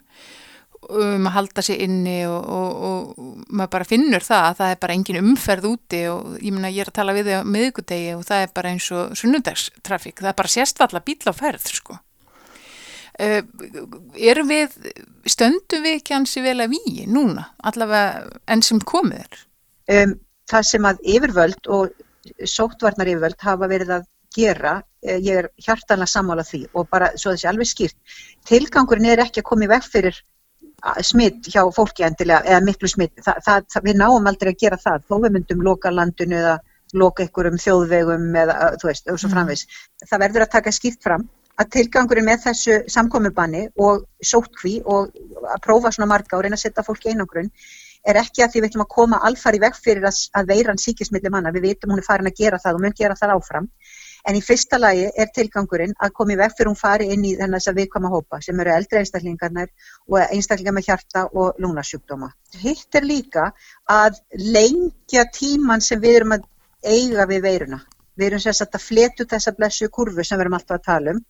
um 0.90 1.26
að 1.28 1.34
halda 1.36 1.62
sér 1.64 1.82
inni 1.84 2.16
og, 2.26 2.42
og, 2.42 2.78
og 2.86 3.42
maður 3.48 3.72
bara 3.76 3.88
finnur 3.88 4.24
það 4.26 4.46
að 4.48 4.56
það 4.60 4.72
er 4.72 4.80
bara 4.82 4.96
engin 4.96 5.20
umferð 5.20 5.68
úti 5.70 6.00
og 6.10 6.32
ég 6.38 6.54
minna 6.54 6.72
ég 6.72 6.84
er 6.84 6.90
að 6.90 6.98
tala 6.98 7.14
við 7.16 7.30
þig 7.30 7.38
á 7.38 7.50
miðugudegi 7.54 8.14
og 8.16 8.24
það 8.28 8.46
er 8.46 8.54
bara 8.56 8.72
eins 8.72 8.88
og 8.94 9.14
sunnudagstrafík, 9.20 10.22
það 10.22 10.32
er 10.32 10.40
bara 10.42 10.54
sérstfalla 10.56 11.04
bíl 11.06 11.18
á 11.30 11.34
ferð 11.36 11.68
sko. 11.70 11.98
Uh, 13.20 13.42
erum 14.16 14.48
við, 14.48 14.72
stöndum 15.28 15.84
við 15.84 15.98
ekki 15.98 16.16
hansi 16.16 16.42
vel 16.42 16.56
að 16.64 16.72
við 16.72 17.02
núna, 17.12 17.50
allavega 17.60 18.40
enn 18.50 18.64
sem 18.64 18.80
komið 18.80 19.20
er? 19.20 19.42
Um, 19.92 20.14
það 20.48 20.68
sem 20.70 20.88
að 20.88 21.04
yfirvöld 21.14 21.68
og 21.76 21.92
sóttvarnar 22.48 23.10
yfirvöld 23.12 23.38
hafa 23.44 23.68
verið 23.70 23.94
að 23.98 24.08
gera, 24.32 24.78
eh, 25.04 25.18
ég 25.20 25.42
er 25.42 25.48
hjartanlega 25.60 26.08
sammála 26.08 26.44
því 26.46 26.62
og 26.72 26.88
bara 26.88 27.10
svo 27.20 27.34
þessi 27.34 27.48
alveg 27.50 27.68
skýrt, 27.68 27.96
tilgangurinn 28.48 29.10
er 29.12 29.20
ekki 29.26 29.42
að 29.42 29.48
koma 29.50 29.66
í 29.66 29.72
veg 29.72 29.84
fyrir 29.84 30.22
smitt 31.06 31.48
hjá 31.52 31.62
fólki 31.74 32.04
endilega 32.06 32.42
eða 32.48 32.64
miklu 32.66 32.90
smitt, 32.90 33.14
Þa, 33.22 33.36
það, 33.44 33.66
það, 33.74 33.84
við 33.88 34.00
náum 34.00 34.26
aldrei 34.30 34.52
að 34.52 34.62
gera 34.64 34.78
það 34.82 35.04
þó 35.08 35.14
við 35.24 35.36
myndum 35.36 35.62
loka 35.66 35.92
landinu 35.94 36.38
eða 36.40 36.56
loka 36.98 37.24
einhverjum 37.24 37.60
þjóðvegum 37.62 38.26
eða 38.42 38.56
þú 38.80 38.90
veist, 38.90 39.06
og 39.08 39.20
svo 39.20 39.28
mm. 39.30 39.36
framvegs. 39.36 39.62
Það 40.08 40.24
verður 40.24 40.46
að 40.46 40.52
taka 40.56 40.74
skýrt 40.74 41.06
fram 41.06 41.28
að 41.60 41.70
tilgangurinn 41.76 42.26
með 42.26 42.44
þessu 42.48 42.76
samkomiðbanni 42.90 43.62
og 43.86 44.04
sótkví 44.24 44.80
og 44.88 45.12
að 45.44 45.62
prófa 45.64 45.92
svona 45.94 46.10
marga 46.14 46.38
og 46.38 46.44
reyna 46.44 46.58
að 46.58 46.64
setja 46.66 46.84
fólki 46.86 47.12
einangrun 47.12 47.50
er 48.08 48.18
ekki 48.18 48.42
að 48.42 48.54
því 48.54 48.62
við 48.62 48.70
ætlum 48.70 48.84
að 48.86 48.94
koma 48.96 49.20
alfar 49.28 49.56
í 49.56 49.60
veg 49.62 49.76
fyrir 49.78 50.06
að, 50.08 50.18
að 50.34 50.48
veiran 50.50 50.80
síkismilli 50.80 51.30
manna, 51.30 51.52
við 51.54 51.68
veitum 51.68 51.92
hún 51.92 52.02
er 52.02 52.06
farin 52.06 52.30
að 52.30 52.40
gera 52.40 52.58
það 52.62 52.78
og 52.78 52.84
mun 52.84 52.96
gera 52.98 53.18
það 53.18 53.34
áfram 53.36 53.68
En 54.28 54.36
í 54.38 54.42
fyrsta 54.44 54.78
lagi 54.78 55.08
er 55.18 55.30
tilgangurinn 55.34 55.94
að 55.98 56.12
komi 56.18 56.36
veg 56.38 56.52
fyrir 56.56 56.70
hún 56.70 56.78
fari 56.78 57.08
inn 57.14 57.24
í 57.26 57.32
þess 57.38 57.70
að 57.70 57.80
viðkoma 57.80 58.10
hópa 58.12 58.38
sem 58.44 58.60
eru 58.62 58.74
eldri 58.74 59.00
einstaklingarnar 59.00 59.70
og 60.08 60.18
einstaklingar 60.22 60.76
með 60.76 60.86
hjarta 60.90 61.24
og 61.32 61.58
lungnasjúkdóma. 61.64 62.28
Hitt 62.62 63.00
er 63.00 63.08
líka 63.08 63.48
að 63.90 64.20
lengja 64.38 65.26
tíman 65.34 65.82
sem 65.82 66.00
við 66.04 66.20
erum 66.20 66.36
að 66.38 66.46
eiga 66.86 67.26
við 67.26 67.42
veiruna. 67.48 67.82
Við 68.14 68.28
erum 68.28 68.44
sérstaklega 68.44 68.78
að 68.78 68.86
fletu 68.86 69.26
þessa 69.34 69.56
blessu 69.58 69.90
kurvu 69.90 70.24
sem 70.24 70.38
við 70.38 70.46
erum 70.46 70.58
alltaf 70.58 70.78
að 70.78 70.86
tala 70.86 71.14
um. 71.16 71.20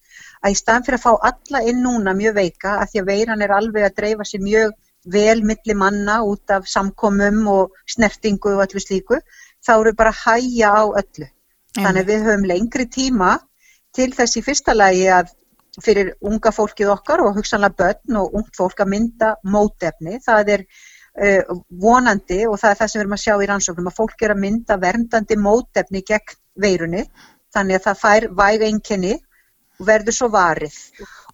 Að 0.43 0.53
í 0.53 0.61
staðan 0.61 0.87
fyrir 0.87 1.01
að 1.01 1.05
fá 1.07 1.29
alla 1.31 1.67
inn 1.71 1.85
núna 1.87 2.17
mjög 2.19 2.39
veika 2.43 2.79
að 2.83 2.89
því 2.93 3.03
að 3.03 3.13
veiran 3.13 3.45
er 3.47 3.55
alveg 3.57 3.87
að 3.89 4.01
dreifa 4.01 4.27
sér 4.29 4.43
mjög 4.45 4.73
vel 5.17 5.43
milli 5.43 5.75
manna 5.75 6.21
út 6.27 6.51
af 6.51 6.69
samkomum 6.69 7.47
og 7.51 7.79
snertingu 7.89 8.53
og 8.53 8.67
öllu 8.67 8.83
slíku, 8.83 9.19
þá 9.65 9.73
eru 9.79 9.95
bara 9.99 10.13
að 10.13 10.21
hæja 10.27 10.75
á 10.75 10.85
öllu. 11.01 11.29
Þannig 11.79 12.09
við 12.09 12.27
höfum 12.27 12.49
lengri 12.49 12.87
tíma 12.93 13.37
til 13.97 14.11
þess 14.13 14.37
í 14.37 14.45
fyrsta 14.45 14.75
lagi 14.77 15.07
að 15.13 15.33
fyrir 15.81 16.13
unga 16.21 16.53
fólkið 16.53 16.91
okkar 16.93 17.23
og 17.25 17.39
hugsanlega 17.39 17.79
börn 17.79 18.19
og 18.21 18.35
ungt 18.41 18.57
fólk 18.59 18.83
að 18.85 18.91
mynda 18.93 19.31
mótefni. 19.49 20.19
Það 20.25 20.53
er 20.57 20.65
uh, 20.67 21.57
vonandi 21.85 22.43
og 22.49 22.59
það 22.61 22.75
er 22.75 22.81
það 22.81 22.93
sem 22.93 22.99
við 22.99 23.05
erum 23.05 23.17
að 23.17 23.25
sjá 23.25 23.35
í 23.35 23.49
rannsóknum 23.51 23.91
að 23.93 23.99
fólk 24.01 24.27
er 24.27 24.35
að 24.35 24.43
mynda 24.45 24.79
verndandi 24.83 25.39
mótefni 25.41 26.05
gegn 26.09 26.37
veirunni 26.61 27.07
þannig 27.53 27.79
að 27.79 27.87
það 27.89 28.03
fær 28.03 28.29
væg 28.43 28.67
einkenni 28.69 29.15
og 29.81 29.89
verður 29.89 30.19
svo 30.19 30.29
varið. 30.33 30.77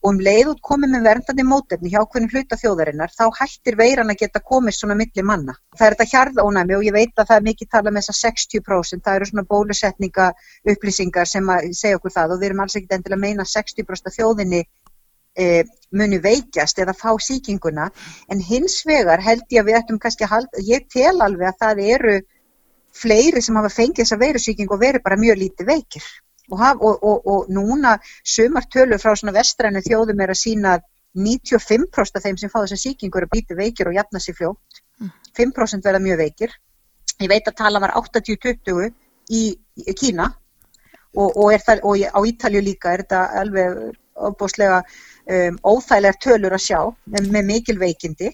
Og 0.03 0.13
um 0.13 0.21
leið 0.23 0.53
út 0.53 0.61
komið 0.63 0.93
með 0.95 1.07
verndandi 1.09 1.45
mótefni 1.47 1.91
hjá 1.91 2.01
hvernig 2.05 2.35
hluta 2.35 2.59
þjóðarinnar 2.61 3.15
þá 3.15 3.25
hættir 3.41 3.79
veiran 3.79 4.13
að 4.13 4.21
geta 4.23 4.43
komið 4.51 4.77
svona 4.77 4.97
milli 4.99 5.25
manna. 5.27 5.57
Það 5.75 5.87
er 5.87 5.97
þetta 5.97 6.11
hjarðónæmi 6.13 6.77
og 6.77 6.85
ég 6.87 6.95
veit 6.95 7.15
að 7.17 7.31
það 7.31 7.41
er 7.41 7.47
mikið 7.49 7.71
talað 7.73 7.97
með 7.97 8.07
þess 8.07 8.15
að 8.15 8.21
60% 8.29 9.05
það 9.07 9.19
eru 9.19 9.31
svona 9.31 9.47
bólusetninga 9.53 10.29
upplýsingar 10.75 11.31
sem 11.31 11.51
að 11.55 11.71
segja 11.81 11.99
okkur 11.99 12.15
það 12.15 12.35
og 12.35 12.43
við 12.43 12.51
erum 12.51 12.63
alls 12.65 12.79
ekkit 12.79 12.95
endilega 12.99 13.19
að 13.19 13.25
meina 13.27 13.49
60% 13.49 14.17
þjóðinni 14.19 14.63
e, 14.63 15.49
muni 15.91 16.23
veikjast 16.23 16.79
eða 16.79 16.95
fá 16.95 17.11
síkinguna 17.19 17.91
en 18.31 18.43
hins 18.45 18.81
vegar 18.87 19.23
held 19.25 19.47
ég 19.51 19.65
að 19.65 19.71
við 19.71 19.81
ættum 19.81 20.01
kannski 20.03 20.31
að 20.31 20.47
ég 20.69 20.87
tel 20.93 21.17
alveg 21.19 21.51
að 21.51 21.61
það 21.65 21.85
eru 21.99 22.17
fleiri 22.99 23.43
sem 23.43 23.59
hafa 23.59 23.71
fengið 23.73 24.05
þessa 24.05 24.23
veirusíking 24.23 24.71
og 24.71 24.83
verið 24.83 25.05
bara 25.05 25.21
mjög 25.21 25.43
lítið 25.43 25.71
veikir 25.75 26.07
og, 26.51 26.61
og, 26.81 27.03
og, 27.03 27.27
og 27.27 27.51
núna 27.53 27.99
sumartölur 28.25 29.01
frá 29.03 29.15
svona 29.17 29.37
vestrænu 29.37 29.83
þjóðum 29.85 30.23
er 30.25 30.33
að 30.33 30.43
sína 30.43 30.79
95% 31.19 32.19
af 32.19 32.25
þeim 32.25 32.39
sem 32.39 32.51
fá 32.53 32.61
þessa 32.63 32.81
síkingur 32.81 33.27
er 33.27 33.35
lítið 33.35 33.61
veikir 33.63 33.91
og 33.91 33.97
jafna 33.97 34.21
sér 34.23 34.37
fljótt. 34.39 34.83
5% 35.39 35.85
verða 35.85 36.03
mjög 36.03 36.19
veikir. 36.23 36.55
Ég 37.19 37.31
veit 37.31 37.49
að 37.49 37.59
tala 37.59 37.81
var 37.83 37.95
80-20 37.99 38.91
í, 39.35 39.43
í 39.87 39.95
Kína 39.99 40.29
og 41.19 41.55
það, 41.65 41.81
á 42.15 42.21
Ítalju 42.31 42.61
líka 42.63 42.93
er 42.93 43.03
þetta 43.03 43.23
alveg 43.41 43.79
ofbúslega 44.29 44.83
um, 44.83 45.57
óþægilegar 45.63 46.19
tölur 46.23 46.55
að 46.55 46.65
sjá 46.67 46.81
með, 47.11 47.31
með 47.35 47.49
mikil 47.53 47.79
veikindi. 47.81 48.33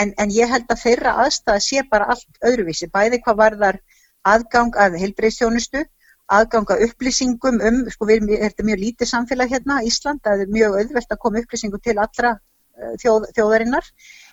En, 0.00 0.14
en 0.16 0.32
ég 0.32 0.48
held 0.48 0.70
að 0.72 0.84
þeirra 0.86 1.16
aðstæða 1.24 1.60
sé 1.60 1.82
bara 1.90 2.08
allt 2.14 2.46
öðruvísi 2.48 2.88
bæði 2.92 3.20
hvað 3.24 3.40
varðar 3.42 3.80
aðgang 4.28 4.76
að 4.80 4.96
heilbreyðstjónustu 5.02 5.82
aðganga 6.32 6.78
upplýsingum 6.86 7.60
um, 7.68 7.78
sko 7.92 8.08
við 8.08 8.34
erum 8.38 8.68
mjög 8.68 8.82
lítið 8.82 9.10
samfélag 9.10 9.52
hérna 9.52 9.80
í 9.82 9.90
Ísland, 9.90 10.22
það 10.24 10.44
er 10.44 10.52
mjög 10.56 10.76
auðvelt 10.80 11.14
að 11.14 11.22
koma 11.24 11.42
upplýsingum 11.42 11.82
til 11.84 11.96
allra 11.98 12.34
uh, 12.36 12.92
þjóð, 13.02 13.30
þjóðarinnar. 13.36 13.88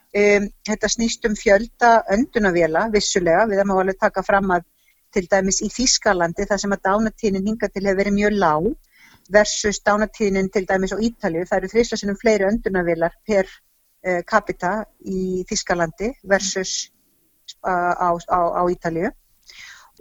Um, 0.09 0.49
þetta 0.65 0.89
snýst 0.89 1.27
um 1.29 1.38
fjölda 1.38 1.93
öndunavela 2.15 2.88
vissulega, 2.93 3.45
við 3.49 3.62
erum 3.62 3.75
alveg 3.75 3.99
taka 4.01 4.23
fram 4.25 4.55
að 4.55 4.65
til 5.13 5.25
dæmis 5.29 5.62
í 5.65 5.69
Þískalandi 5.73 6.45
þar 6.49 6.62
sem 6.62 6.73
að 6.73 6.85
dánatíðnin 6.88 7.49
hinga 7.49 7.69
til 7.69 7.85
hefur 7.85 7.99
verið 8.01 8.15
mjög 8.17 8.35
lág 8.38 8.69
versus 9.33 9.81
dánatíðnin 9.85 10.49
til 10.53 10.65
dæmis 10.69 10.93
á 10.93 10.97
Ítalju, 10.97 11.45
það 11.49 11.57
eru 11.59 11.71
þrýslasinum 11.73 12.17
fleiri 12.21 12.47
öndunavelar 12.49 13.15
per 13.27 13.45
uh, 13.45 14.21
capita 14.25 14.73
í 15.05 15.43
Þískalandi 15.49 16.12
versus 16.29 16.91
uh, 17.65 17.93
á, 17.93 18.09
á, 18.17 18.39
á 18.57 18.63
Ítalju 18.69 19.12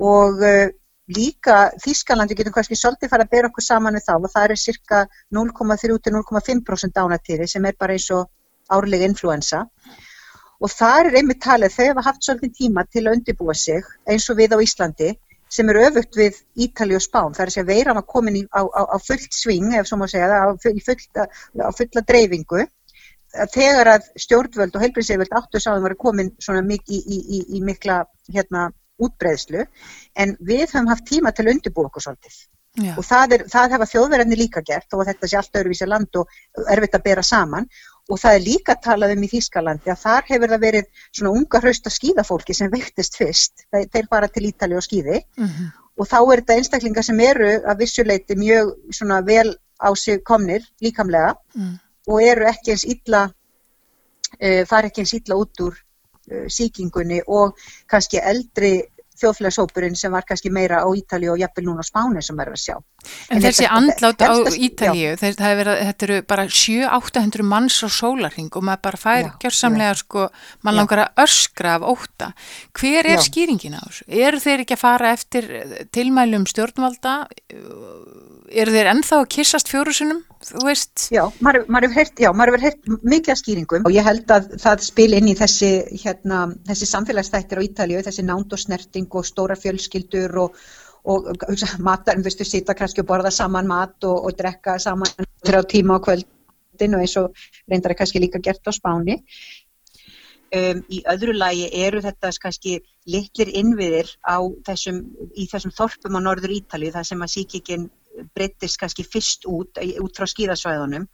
og 0.04 0.44
uh, 0.44 0.68
líka 1.16 1.58
Þískalandi 1.84 2.36
getum 2.38 2.54
kannski 2.56 2.76
svolítið 2.76 3.12
fara 3.12 3.24
að 3.24 3.32
bera 3.36 3.50
okkur 3.50 3.64
saman 3.64 3.96
við 3.96 4.06
þá 4.08 4.14
og 4.16 4.28
það 4.32 4.44
er 4.44 4.62
cirka 4.64 5.04
0,3-0,5% 5.34 7.00
ánatýri 7.04 7.48
sem 7.48 7.64
er 7.64 7.78
bara 7.78 7.96
eins 7.96 8.10
og 8.14 8.28
árlega 8.68 9.08
influensa 9.08 9.64
og 10.58 10.72
það 10.72 11.06
er 11.06 11.20
einmitt 11.20 11.40
talið 11.44 11.76
þau 11.76 11.86
hafa 11.86 12.06
haft 12.10 12.26
svolítið 12.26 12.54
tíma 12.60 12.84
til 12.90 13.06
að 13.06 13.18
undibúa 13.18 13.54
sig 13.56 13.88
eins 14.10 14.28
og 14.28 14.38
við 14.40 14.56
á 14.56 14.58
Íslandi 14.64 15.14
sem 15.48 15.70
er 15.72 15.80
öfugt 15.86 16.16
við 16.18 16.40
Ítali 16.60 16.96
og 16.96 17.04
Spán. 17.04 17.32
Það 17.32 17.44
er 17.44 17.50
að 17.50 17.54
segja 17.54 17.68
veiran 17.70 17.98
var 17.98 18.06
komin 18.12 18.36
í, 18.36 18.42
á, 18.52 18.62
á, 18.68 18.82
á 18.92 18.96
fullt 19.00 19.32
sving 19.32 19.72
ef 19.78 19.88
svo 19.88 19.96
má 20.00 20.04
segja 20.10 20.28
það, 20.28 20.44
á, 20.44 20.48
fulla, 20.84 21.24
á 21.64 21.70
fulla 21.78 22.02
dreifingu. 22.10 22.66
Þegar 23.54 23.92
að 23.94 24.10
stjórnvöld 24.24 24.76
og 24.76 24.84
heilbriðseföld 24.84 25.32
áttu 25.36 25.60
sáðum 25.60 25.86
var 25.88 25.96
komin 26.00 26.30
svona 26.40 26.64
mikið 26.68 27.00
í, 27.00 27.18
í, 27.38 27.40
í 27.56 27.62
mikla 27.64 28.02
hérna 28.32 28.68
útbreðslu 28.98 29.64
en 30.14 30.36
við 30.40 30.64
höfum 30.66 30.90
haft 30.92 31.06
tíma 31.08 31.32
til 31.32 31.46
að 31.46 31.54
undirbúa 31.56 31.90
okkur 31.90 32.06
svolítið 32.06 32.38
Já. 32.78 32.94
og 32.94 33.04
það, 33.06 33.32
er, 33.34 33.44
það 33.50 33.72
hefa 33.74 33.86
þjóðverðinni 33.92 34.38
líka 34.38 34.62
gert 34.66 34.94
og 34.94 35.06
þetta 35.08 35.28
sé 35.28 35.38
allt 35.38 35.56
öðruvísi 35.60 35.88
land 35.88 36.18
og 36.20 36.34
erfitt 36.70 36.98
að 36.98 37.06
bera 37.08 37.24
saman 37.26 37.66
og 38.08 38.20
það 38.20 38.36
er 38.36 38.44
líka 38.44 38.76
talað 38.82 39.14
um 39.16 39.24
í 39.24 39.30
Þýskalandi 39.32 39.92
að 39.92 40.02
þar 40.04 40.28
hefur 40.28 40.52
það 40.52 40.62
verið 40.64 40.86
svona 41.10 41.32
unga 41.40 41.60
hrausta 41.64 41.92
skíðafólki 41.92 42.56
sem 42.56 42.70
veiktist 42.72 43.18
fyrst, 43.18 43.66
þeir 43.72 44.08
fara 44.10 44.28
til 44.32 44.46
Ítali 44.48 44.78
og 44.78 44.84
skíði 44.86 45.18
mm 45.18 45.46
-hmm. 45.46 45.72
og 45.98 46.08
þá 46.12 46.18
er 46.20 46.42
þetta 46.42 46.58
einstaklingar 46.60 47.04
sem 47.04 47.20
eru 47.20 47.50
að 47.64 47.82
vissuleiti 47.82 48.36
mjög 48.36 48.72
svona 48.90 49.20
vel 49.26 49.56
á 49.78 49.94
sig 49.96 50.24
komnir 50.24 50.62
líkamlega 50.80 51.34
mm. 51.54 51.74
og 52.08 52.22
eru 52.22 52.46
ekki 52.46 52.70
eins 52.70 52.84
illa, 52.84 53.28
uh, 54.42 54.64
fara 54.66 54.86
ekki 54.86 55.02
eins 55.02 55.14
illa 55.14 55.36
út 55.36 55.60
úr 55.60 55.74
síkingunni 56.52 57.22
og 57.26 57.58
kannski 57.90 58.22
eldri 58.22 58.76
þjóðfélagshópurinn 59.18 59.96
sem 59.98 60.12
var 60.14 60.26
kannski 60.26 60.50
meira 60.54 60.80
á 60.84 60.88
Ítalíu 60.94 61.32
og 61.34 61.40
jafnvel 61.40 61.66
núna 61.66 61.82
á 61.82 61.86
Spáni 61.86 62.22
sem 62.24 62.38
er 62.40 62.52
að 62.52 62.60
sjá. 62.62 62.76
En, 62.78 63.38
en 63.38 63.44
þessi 63.44 63.66
andlátt 63.70 64.22
á 64.22 64.30
Ítalíu, 64.54 65.14
þetta 65.18 66.06
eru 66.06 66.20
bara 66.28 66.46
7-800 66.46 67.46
manns 67.46 67.80
á 67.82 67.88
sólarhing 67.90 68.50
og 68.52 68.66
maður 68.68 68.84
bara 68.88 69.02
fær 69.02 69.30
gjörsamlega 69.42 69.98
sko, 69.98 70.28
maður 70.62 70.80
langar 70.80 71.04
að 71.06 71.24
öskra 71.26 71.76
af 71.78 71.88
óta. 71.94 72.30
Hver 72.78 73.10
er 73.10 73.18
já. 73.18 73.26
skýringin 73.26 73.78
á 73.78 73.82
þessu? 73.82 74.08
Eru 74.28 74.42
þeir 74.44 74.64
ekki 74.64 74.78
að 74.78 74.84
fara 74.84 75.12
eftir 75.16 75.50
tilmælum 75.94 76.46
stjórnvalda? 76.50 77.18
Eru 78.48 78.74
þeir 78.74 78.94
ennþá 78.94 79.22
að 79.22 79.30
kissast 79.34 79.72
fjórusunum? 79.72 80.22
Þú 80.44 80.64
veist. 80.66 81.06
Já, 81.12 81.22
maður 81.42 81.88
hefur 81.88 82.64
heyrt 82.64 82.90
mikið 83.02 83.32
að 83.34 83.40
skýringum 83.40 83.86
og 83.88 83.94
ég 83.94 84.06
held 84.06 84.32
að 84.34 84.50
það 84.62 84.84
spil 84.86 85.08
inn 85.18 85.30
í 85.30 85.36
þessi, 85.38 85.70
hérna, 86.04 86.40
þessi 86.68 86.88
samfélagsstættir 86.92 87.60
á 87.60 87.66
Ítalju, 87.66 88.02
þessi 88.06 88.26
nánd 88.26 88.54
og 88.54 88.62
snerting 88.62 89.08
og 89.18 89.26
stóra 89.26 89.58
fjölskyldur 89.58 90.40
og, 90.44 90.58
og 91.08 91.30
matar, 91.84 92.18
þú 92.18 92.26
veist, 92.28 92.42
þú 92.42 92.48
sita 92.48 92.76
kannski 92.78 93.04
og 93.04 93.10
borða 93.10 93.32
saman 93.34 93.70
mat 93.70 94.08
og, 94.08 94.28
og 94.28 94.36
drekka 94.38 94.78
saman 94.82 95.28
þrjá 95.46 95.64
tíma 95.74 95.98
á 95.98 96.04
kvöldin 96.06 96.98
og 96.98 97.06
eins 97.06 97.16
og 97.20 97.48
reyndar 97.70 97.94
er 97.94 98.02
kannski 98.02 98.22
líka 98.22 98.42
gert 98.42 98.68
á 98.68 98.72
spáni. 98.74 99.22
Um, 100.48 100.78
í 100.88 101.02
öðru 101.04 101.34
lagi 101.36 101.66
eru 101.76 102.00
þetta 102.00 102.30
kannski 102.40 102.78
litlir 103.04 103.50
innviðir 103.52 104.14
á 104.24 104.40
þessum, 104.64 105.02
í 105.36 105.44
þessum 105.50 105.74
þorpum 105.76 106.16
á 106.16 106.20
norður 106.24 106.54
Ítali 106.56 106.88
þar 106.94 107.04
sem 107.04 107.24
að 107.24 107.34
síkikinn 107.34 107.90
breyttist 108.34 108.80
kannski 108.80 109.04
fyrst 109.06 109.46
út, 109.50 109.78
út 109.78 110.18
frá 110.18 110.28
skíðasvæðunum 110.30 111.06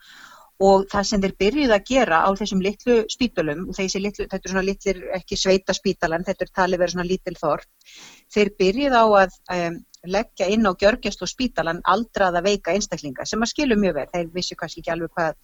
og 0.62 0.84
það 0.90 1.06
sem 1.08 1.22
þeir 1.22 1.34
byrjuð 1.42 1.72
að 1.74 1.88
gera 1.88 2.20
á 2.22 2.30
þessum 2.38 2.60
litlu 2.62 2.98
spítalum, 3.10 3.64
litlu, 3.74 4.26
þetta 4.30 4.38
er 4.38 4.52
svona 4.52 4.66
litlir, 4.68 5.00
ekki 5.16 5.38
sveita 5.38 5.74
spítalan, 5.74 6.24
þetta 6.26 6.46
er 6.46 6.52
talið 6.54 6.82
verið 6.82 6.94
svona 6.94 7.08
lítil 7.08 7.34
þorp, 7.40 7.66
þeir 8.34 8.52
byrjuð 8.60 8.94
á 8.94 9.04
að 9.04 9.34
um, 9.56 9.80
leggja 10.14 10.48
inn 10.52 10.68
á 10.68 10.72
gjörgjast 10.78 11.24
og 11.24 11.32
spítalan 11.32 11.82
aldraða 11.90 12.44
veika 12.44 12.74
einstaklinga 12.74 13.26
sem 13.26 13.42
að 13.42 13.50
skilu 13.54 13.78
mjög 13.80 13.98
vel, 13.98 14.08
þeir 14.12 14.30
vissu 14.34 14.56
kannski 14.60 14.82
ekki 14.82 14.94
alveg 14.94 15.14
hvað, 15.16 15.38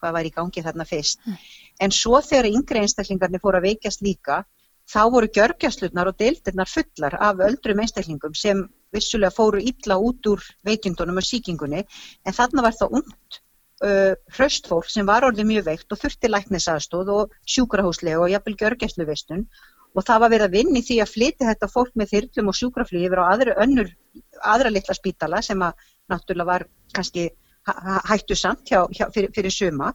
hvað 0.00 0.16
var 0.18 0.28
í 0.28 0.32
gangi 0.34 0.64
þarna 0.66 0.86
fyrst. 0.88 1.22
Mm. 1.24 1.38
En 1.86 1.94
svo 1.94 2.20
þegar 2.24 2.50
yngre 2.50 2.82
einstaklingarnir 2.84 3.42
fóru 3.42 3.60
að 3.60 3.68
veikjast 3.70 4.04
líka, 4.04 4.42
þá 4.90 5.02
voru 5.14 5.30
gjörgjastlutnar 5.30 6.10
og 6.10 6.18
deildirnar 6.18 6.68
fullar 6.68 7.16
af 7.22 7.40
öldrum 7.46 7.80
einstaklingum 7.80 8.34
sem 8.34 8.66
vissulega 8.94 9.34
fóru 9.34 9.60
illa 9.62 9.98
út 9.98 10.26
úr 10.30 10.42
veikindunum 10.66 11.20
og 11.20 11.26
síkingunni 11.26 11.82
en 11.82 12.36
þarna 12.36 12.64
var 12.66 12.76
það 12.78 12.96
ungt 13.00 13.40
uh, 13.86 14.14
hraustfólk 14.36 14.90
sem 14.92 15.08
var 15.08 15.26
orðið 15.28 15.50
mjög 15.50 15.68
veikt 15.70 15.94
og 15.94 16.00
þurfti 16.02 16.30
læknisaðstóð 16.30 17.12
og 17.16 17.36
sjúkrahúslega 17.54 18.22
og 18.22 18.32
jafnvel 18.32 18.56
gjörgæsluveistun. 18.62 19.46
Og 19.98 20.04
það 20.06 20.20
var 20.22 20.30
verið 20.30 20.46
að 20.46 20.52
vinni 20.54 20.80
því 20.86 20.96
að 21.02 21.12
flyti 21.16 21.46
þetta 21.48 21.68
fólk 21.70 21.96
með 21.98 22.12
þyrlum 22.12 22.50
og 22.52 22.56
sjúkraflýði 22.60 23.08
yfir 23.08 23.22
á 23.22 23.24
aðra, 23.26 23.56
önnur, 23.64 23.88
aðra 24.46 24.70
litla 24.70 24.94
spítala 24.94 25.40
sem 25.42 25.64
að 25.66 25.88
náttúrulega 26.12 26.50
var 26.52 26.66
kannski 26.94 27.24
hættu 28.08 28.36
samt 28.38 28.70
hjá, 28.70 28.84
hjá, 28.94 29.08
fyrir, 29.14 29.32
fyrir 29.34 29.52
suma 29.52 29.90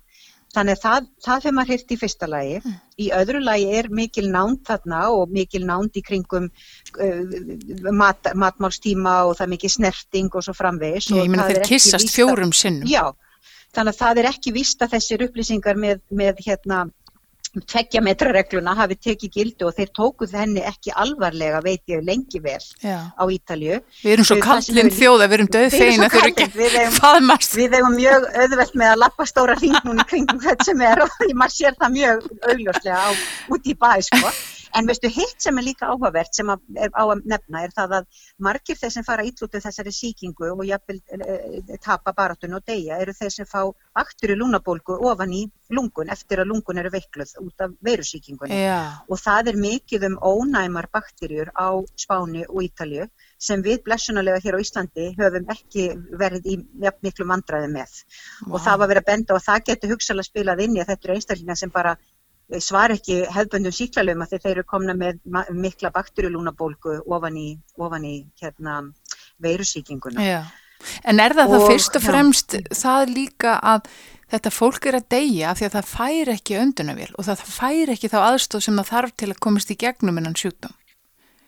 Þannig 0.56 0.78
að 0.78 0.84
það, 0.86 1.08
það 1.26 1.42
hefur 1.42 1.56
maður 1.58 1.74
hýrt 1.74 1.92
í 1.92 1.98
fyrsta 2.00 2.30
lagi. 2.32 2.58
Mm. 2.62 2.76
Í 2.96 3.08
öðru 3.18 3.42
lagi 3.44 3.68
er 3.80 3.90
mikil 4.00 4.26
nánd 4.32 4.62
þarna 4.68 5.02
og 5.12 5.34
mikil 5.36 5.64
nánd 5.68 6.00
í 6.00 6.04
kringum 6.06 6.48
uh, 6.48 7.92
mat, 7.92 8.32
matmálstíma 8.40 9.18
og 9.28 9.36
það 9.36 9.46
er 9.48 9.54
mikil 9.56 9.74
snerting 9.74 10.30
og 10.32 10.48
svo 10.48 10.56
framvegis. 10.56 11.12
Ég 11.16 11.32
meina 11.32 11.50
þeir 11.52 11.66
kissast 11.68 12.14
fjórum 12.16 12.56
sinnum. 12.56 12.88
Já, 12.88 13.10
þannig 13.76 13.96
að 13.96 14.04
það 14.04 14.22
er 14.22 14.30
ekki 14.32 14.56
vist 14.56 14.86
að 14.86 14.96
þessir 14.96 15.26
upplýsingar 15.28 15.82
með, 15.82 16.06
með 16.24 16.40
hérna 16.48 16.86
tveggja 17.64 18.02
metra 18.04 18.34
regluna 18.36 18.76
hafi 18.76 18.98
tekið 19.08 19.32
gildu 19.38 19.70
og 19.70 19.76
þeir 19.78 19.92
tókuð 19.96 20.36
henni 20.36 20.64
ekki 20.66 20.94
alvarlega 20.96 21.62
veit 21.64 21.84
ég 21.92 22.04
lengi 22.06 22.42
vel 22.44 22.60
Já. 22.84 23.12
á 23.16 23.24
Ítalju 23.24 23.80
Við 24.02 24.12
erum 24.16 24.28
svo 24.28 24.40
kallin 24.44 24.92
þjóða, 24.92 25.30
við 25.30 25.38
erum 25.40 25.52
döð 25.56 25.70
þein 25.76 26.06
að 26.06 26.16
þau 26.16 26.20
eru 26.20 26.34
ekki 26.34 26.86
faðmast 27.00 27.56
Við 27.60 27.78
hefum 27.80 27.96
mjög 28.00 28.28
auðvelt 28.34 28.76
með 28.82 28.92
að 28.92 29.02
lappa 29.06 29.30
stóra 29.30 29.58
hringnum 29.60 30.04
í 30.04 30.08
kringum 30.10 30.44
þetta 30.44 30.70
sem 30.70 30.86
er 30.86 31.06
og 31.06 31.18
maður 31.34 31.56
sér 31.56 31.80
það 31.80 31.96
mjög 31.96 32.30
augljóslega 32.52 33.00
á, 33.00 33.10
út 33.56 33.72
í 33.72 33.76
bæ 33.80 33.92
sko. 34.10 34.36
En 34.74 34.88
veistu, 34.90 35.10
hitt 35.14 35.42
sem 35.44 35.58
er 35.60 35.68
líka 35.68 35.90
áhugavert 35.92 36.36
sem 36.36 36.50
að, 36.52 36.64
er 36.80 36.94
á 36.96 37.04
að 37.04 37.26
nefna 37.30 37.64
er 37.66 37.74
það 37.76 37.98
að 38.00 38.24
margir 38.48 38.80
þeir 38.80 38.94
sem 38.96 39.06
fara 39.08 39.26
ítlútið 39.28 39.66
þessari 39.68 39.94
síkingu 39.96 40.52
og 40.54 40.64
jafnvel 40.68 41.00
e, 41.16 41.78
tapa 41.84 42.14
baratun 42.18 42.58
og 42.58 42.66
deyja 42.68 43.00
eru 43.04 43.14
þeir 43.16 43.34
sem 43.38 43.50
fá 43.50 43.62
baktur 43.96 44.34
í 44.34 44.40
lúnabólgu 44.40 44.98
ofan 45.12 45.36
í 45.36 45.46
lungun 45.76 46.12
eftir 46.14 46.42
að 46.42 46.52
lungun 46.52 46.82
eru 46.82 46.92
veikluð 46.94 47.36
út 47.42 47.66
af 47.66 47.76
veirusíkingunni. 47.86 48.58
Já, 48.66 49.02
Og 49.10 49.22
það 49.22 49.52
er 49.52 49.62
mikið 49.62 50.08
um 50.10 50.18
ónæmar 50.22 50.90
bakterjur 50.94 51.52
á 51.58 51.68
Spáni 52.00 52.46
og 52.48 52.66
Ítalju 52.66 53.08
sem 53.42 53.64
við 53.66 53.84
blessunarlega 53.86 54.42
hér 54.44 54.58
á 54.58 54.64
Íslandi 54.64 55.08
höfum 55.18 55.50
ekki 55.54 55.88
verið 56.20 56.52
í 56.54 56.58
miklu 57.04 57.28
vandræði 57.30 57.72
með. 57.74 57.96
Og 58.52 58.60
það 58.62 58.82
var 58.82 58.92
verið 58.92 59.04
að 59.04 59.10
benda 59.12 59.38
og 59.38 59.44
það 59.46 59.66
getur 59.72 59.96
hugsalega 59.96 60.30
spilað 60.30 60.64
inn 60.66 60.78
í 60.78 60.84
að 60.84 60.94
þetta 60.94 61.08
eru 61.08 61.18
einstaklingar 61.18 61.60
sem 61.60 61.74
bara 61.74 61.96
svar 62.62 62.94
ekki 62.94 63.24
hefðböndum 63.34 63.74
síklarlegum 63.74 64.22
að 64.26 64.36
þeir 64.38 64.52
eru 64.52 64.64
komna 64.70 64.94
með 64.94 65.20
mikla 65.52 65.90
bakterjulúnabólgu 65.96 67.00
ofan 67.08 67.38
í, 67.42 67.48
ofan 67.78 68.06
í 68.06 68.16
hérna, 68.42 68.82
veirusíkinguna. 69.42 70.22
já. 70.22 70.44
En 71.04 71.20
er 71.20 71.34
það 71.34 71.56
Og- 71.56 71.70
fyrst 71.72 71.96
og 71.96 72.02
já. 72.04 72.06
fremst 72.12 72.56
það 72.70 73.14
líka 73.16 73.60
að 73.64 73.88
þetta 74.32 74.52
fólk 74.52 74.86
er 74.86 74.96
að 75.00 75.10
deyja 75.10 75.50
af 75.52 75.58
því 75.60 75.66
að 75.66 75.76
það 75.78 75.92
fær 75.96 76.32
ekki 76.36 76.58
öndunavél 76.62 77.12
og 77.18 77.26
það 77.26 77.44
fær 77.58 77.90
ekki 77.96 78.10
þá 78.10 78.18
aðstóð 78.30 78.62
sem 78.62 78.78
það 78.78 78.90
þarf 78.94 79.12
til 79.18 79.30
að 79.32 79.40
komast 79.40 79.72
í 79.72 79.78
gegnum 79.78 80.18
innan 80.18 80.34
sjúkdóm? 80.36 80.74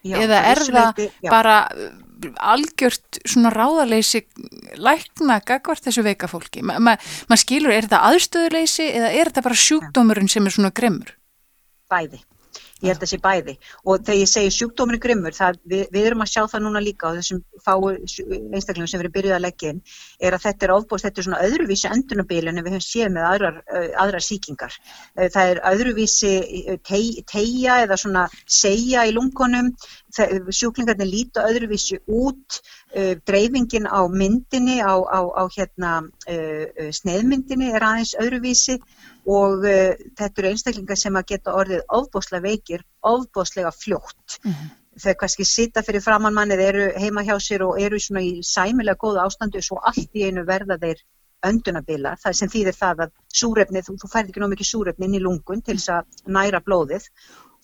Já, 0.03 0.15
Eða 0.17 0.39
er 0.51 0.57
það 0.57 1.09
já. 1.21 1.29
bara 1.29 1.69
algjört 2.37 3.21
svona 3.25 3.51
ráðaleysi 3.53 4.23
lækna 4.77 5.39
gagvart 5.45 5.85
þessu 5.87 6.05
veika 6.05 6.29
fólki? 6.31 6.63
Ma, 6.65 6.79
ma, 6.79 6.97
maður 7.29 7.43
skilur, 7.43 7.75
er 7.75 7.87
þetta 7.87 8.03
aðstöðuleysi 8.11 8.89
eða 8.89 9.13
er 9.13 9.31
þetta 9.31 9.45
bara 9.49 9.63
sjúkdómurinn 9.67 10.31
sem 10.31 10.45
er 10.45 10.57
svona 10.57 10.73
grimmur? 10.75 11.17
bæði. 11.91 12.23
Ég 12.77 12.91
held 12.91 13.01
að 13.01 13.09
sé 13.09 13.17
bæði 13.17 13.53
og 13.89 14.03
þegar 14.05 14.19
ég 14.19 14.29
segi 14.29 14.49
sjúkdómurinn 14.53 15.01
grimmur, 15.01 15.33
það, 15.33 15.55
við, 15.65 15.79
við 15.95 16.07
erum 16.11 16.19
að 16.21 16.29
sjá 16.29 16.43
það 16.51 16.61
núna 16.61 16.81
líka 16.85 17.09
á 17.09 17.17
þessum 17.17 17.39
fáu 17.63 17.87
einstaklingum 17.89 18.89
sem 18.91 18.99
við 18.99 19.05
erum 19.07 19.15
byrjuð 19.15 19.33
að 19.33 19.41
leggja 19.47 19.71
inn, 19.73 19.79
er 20.21 20.37
að 20.37 20.43
þetta 20.43 20.67
er 20.67 20.73
ofbúst, 20.75 21.07
þetta 21.07 21.23
er 21.23 21.25
svona 21.25 21.39
öðruvísi 21.47 21.89
endunabíl 21.89 22.43
en 22.43 22.61
við 22.61 22.75
höfum 22.75 22.85
séð 22.85 23.09
með 23.15 23.25
aðrar, 23.31 23.57
aðrar 24.03 24.25
síkingar. 24.27 24.77
Það 25.17 25.53
er 25.55 25.63
öðruvísi 25.71 26.33
uh, 26.37 26.77
tei, 26.85 27.01
teigja 27.33 27.79
eða 27.87 27.97
svona 28.03 28.27
segja 28.45 29.07
í 29.09 29.15
lungunum, 29.17 29.73
það, 29.81 30.06
sjúklingarnir 30.13 31.09
líta 31.09 31.45
öðruvísi 31.49 31.99
út, 32.07 32.59
uh, 32.95 33.13
dreifingin 33.27 33.87
á 33.87 34.07
myndinni, 34.07 34.79
á, 34.79 34.95
á, 35.03 35.19
á 35.35 35.43
hérna 35.51 35.91
uh, 36.03 36.65
uh, 36.67 36.91
sneiðmyndinni 36.95 37.73
er 37.75 37.83
aðeins 37.83 38.15
öðruvísi 38.21 38.77
og 39.27 39.65
uh, 39.67 39.93
þetta 40.17 40.41
eru 40.41 40.51
einstaklingar 40.53 40.99
sem 40.99 41.19
að 41.19 41.29
geta 41.33 41.55
orðið 41.59 41.83
ofbóslega 41.99 42.47
veikir, 42.47 42.85
ofbóslega 43.03 43.73
fljótt. 43.75 44.39
Mhm. 44.43 44.75
Þau 44.97 45.13
kannski 45.13 45.45
sita 45.45 45.83
fyrir 45.85 46.01
framann 46.01 46.33
mannið, 46.33 46.61
eru 46.71 46.85
heima 46.97 47.21
hjá 47.21 47.35
sér 47.37 47.67
og 47.67 47.77
eru 47.77 47.99
svona 48.01 48.23
í 48.25 48.39
sæmilega 48.41 48.97
góða 48.97 49.27
ástandu 49.27 49.61
svo 49.61 49.77
allt 49.85 50.09
í 50.17 50.23
einu 50.25 50.41
verða 50.47 50.79
þeir 50.81 51.03
öndunabila, 51.45 52.15
það 52.17 52.37
sem 52.39 52.49
þýðir 52.49 52.75
það 52.77 53.03
að 53.05 53.11
súrefnið, 53.39 53.83
þú, 53.85 53.97
þú 54.01 54.09
færð 54.09 54.31
ekki 54.31 54.41
nóg 54.41 54.53
mikið 54.55 54.69
súrefni 54.71 55.05
inn 55.05 55.17
í 55.19 55.21
lungun 55.21 55.61
til 55.61 55.75
þess 55.77 55.91
að 55.93 56.31
næra 56.33 56.63
blóðið 56.65 57.05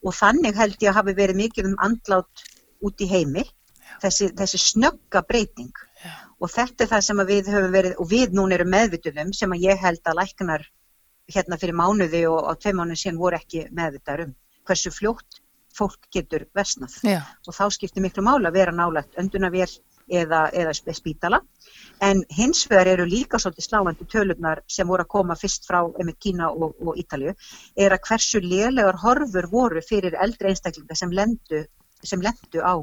og 0.04 0.16
þannig 0.18 0.58
held 0.60 0.78
ég 0.82 0.92
að 0.92 1.00
hafi 1.00 1.16
verið 1.18 1.40
mikið 1.40 1.70
um 1.72 1.76
andlát 1.88 2.46
út 2.84 3.02
í 3.04 3.08
heimi, 3.08 3.44
þessi, 4.04 4.32
þessi 4.38 4.60
snögga 4.60 5.24
breyting. 5.28 5.72
Já. 6.04 6.12
og 6.44 6.50
þetta 6.52 6.84
er 6.84 6.90
það 6.92 7.04
sem 7.06 7.20
við 7.28 7.50
höfum 7.54 7.72
verið 7.72 7.94
og 8.04 8.08
við 8.12 8.34
núna 8.36 8.58
erum 8.58 8.74
meðvituðum 8.74 9.30
sem 9.38 9.54
að 9.56 9.62
ég 9.64 9.80
held 9.80 10.02
að 10.04 10.18
læknar 10.20 10.66
hérna 11.32 11.58
fyrir 11.62 11.78
mánuði 11.80 12.26
og 12.28 12.50
á 12.50 12.52
tvei 12.60 12.74
mánuði 12.76 13.00
síðan 13.00 13.22
voru 13.22 13.40
ekki 13.40 13.62
meðvitaður 13.72 14.26
um 14.26 14.34
hversu 14.68 14.92
fljótt 14.92 15.40
fólk 15.78 16.10
getur 16.12 16.44
vesnað 16.58 16.98
Já, 17.08 17.22
og 17.48 17.56
þá 17.56 17.64
skiptir 17.78 18.04
miklu 18.04 18.26
mála 18.28 18.52
að 18.52 18.58
vera 18.60 18.76
nálægt 18.76 19.16
öndunavél 19.16 19.70
eða, 20.12 20.50
eða 20.52 20.76
sp- 20.76 20.92
spítala 21.00 21.40
en 22.02 22.24
hins 22.30 22.66
vegar 22.70 22.88
eru 22.88 23.06
líka 23.06 23.40
svolítið 23.40 23.68
sláandi 23.68 24.08
tölurnar 24.10 24.64
sem 24.68 24.88
voru 24.88 25.06
að 25.06 25.14
koma 25.14 25.36
fyrst 25.40 25.68
frá 25.70 25.82
einmitt 25.86 26.20
Kína 26.20 26.50
og, 26.52 26.76
og 26.82 26.98
Ítalju 26.98 27.36
er 27.76 27.96
að 27.96 28.10
hversu 28.10 28.42
lélegar 28.44 29.00
horfur 29.04 29.48
voru 29.52 29.82
fyrir 29.82 30.18
eldri 30.20 30.52
einstaklinga 30.52 30.96
sem 30.96 31.12
lendu, 31.12 31.64
sem 32.04 32.22
lendu 32.22 32.64
á 32.64 32.82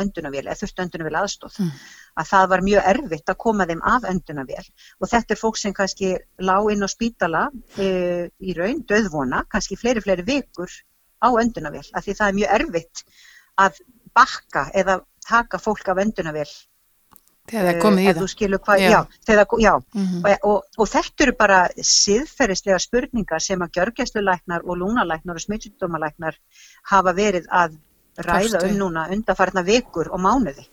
öndunavél 0.00 0.46
eða 0.46 0.56
þurftu 0.62 0.84
öndunavél 0.86 1.18
aðstóð 1.20 1.58
Mm. 1.58 1.72
að 2.16 2.28
það 2.28 2.48
var 2.48 2.62
mjög 2.64 2.86
erfitt 2.92 3.28
að 3.28 3.40
koma 3.44 3.66
þeim 3.66 3.82
af 3.84 4.06
öndunavél 4.08 4.64
og 5.00 5.08
þetta 5.08 5.34
er 5.34 5.40
fólk 5.40 5.58
sem 5.60 5.74
kannski 5.76 6.16
lá 6.40 6.56
inn 6.72 6.84
á 6.84 6.88
spítala 6.88 7.50
e, 7.76 8.30
í 8.40 8.56
raun, 8.56 8.80
döðvona, 8.88 9.44
kannski 9.52 9.76
fleiri 9.76 10.00
fleiri 10.00 10.24
vikur 10.24 10.70
á 11.20 11.28
öndunavél 11.28 11.88
af 11.92 12.04
því 12.04 12.16
það 12.18 12.28
er 12.28 12.38
mjög 12.40 12.54
erfitt 12.58 13.04
að 13.60 13.80
bakka 14.14 14.70
eða 14.74 15.00
taka 15.28 15.58
fólk 15.58 15.88
af 15.88 16.00
öndunavél 16.04 16.50
þegar 17.50 17.66
það 17.66 17.74
er 17.74 17.80
komið 17.82 18.02
í 18.04 18.08
ef 18.10 18.16
þú 18.16 18.24
það. 18.24 18.32
skilur 18.34 18.60
hvað, 18.66 18.82
Já. 18.82 18.90
já, 18.90 19.00
þegar, 19.28 19.46
já. 19.62 19.72
Mhm. 19.94 20.18
Og, 20.24 20.44
og, 20.50 20.76
og 20.78 20.90
þetta 20.92 21.24
eru 21.26 21.34
bara 21.38 21.60
siðferðislega 21.92 22.78
spurningar 22.84 23.40
sem 23.42 23.64
að 23.64 23.72
gjörgæslulæknar 23.78 24.66
og 24.66 24.78
lúnalæknar 24.82 25.40
og 25.40 25.44
smittsjúkdómalæknar 25.46 26.38
hafa 26.92 27.12
verið 27.16 27.48
að 27.50 27.78
ræða 28.18 28.60
við. 28.62 28.70
um 28.70 28.78
núna 28.78 29.08
undarfarna 29.10 29.62
vikur 29.66 30.10
og 30.12 30.20
mánuði. 30.20 30.66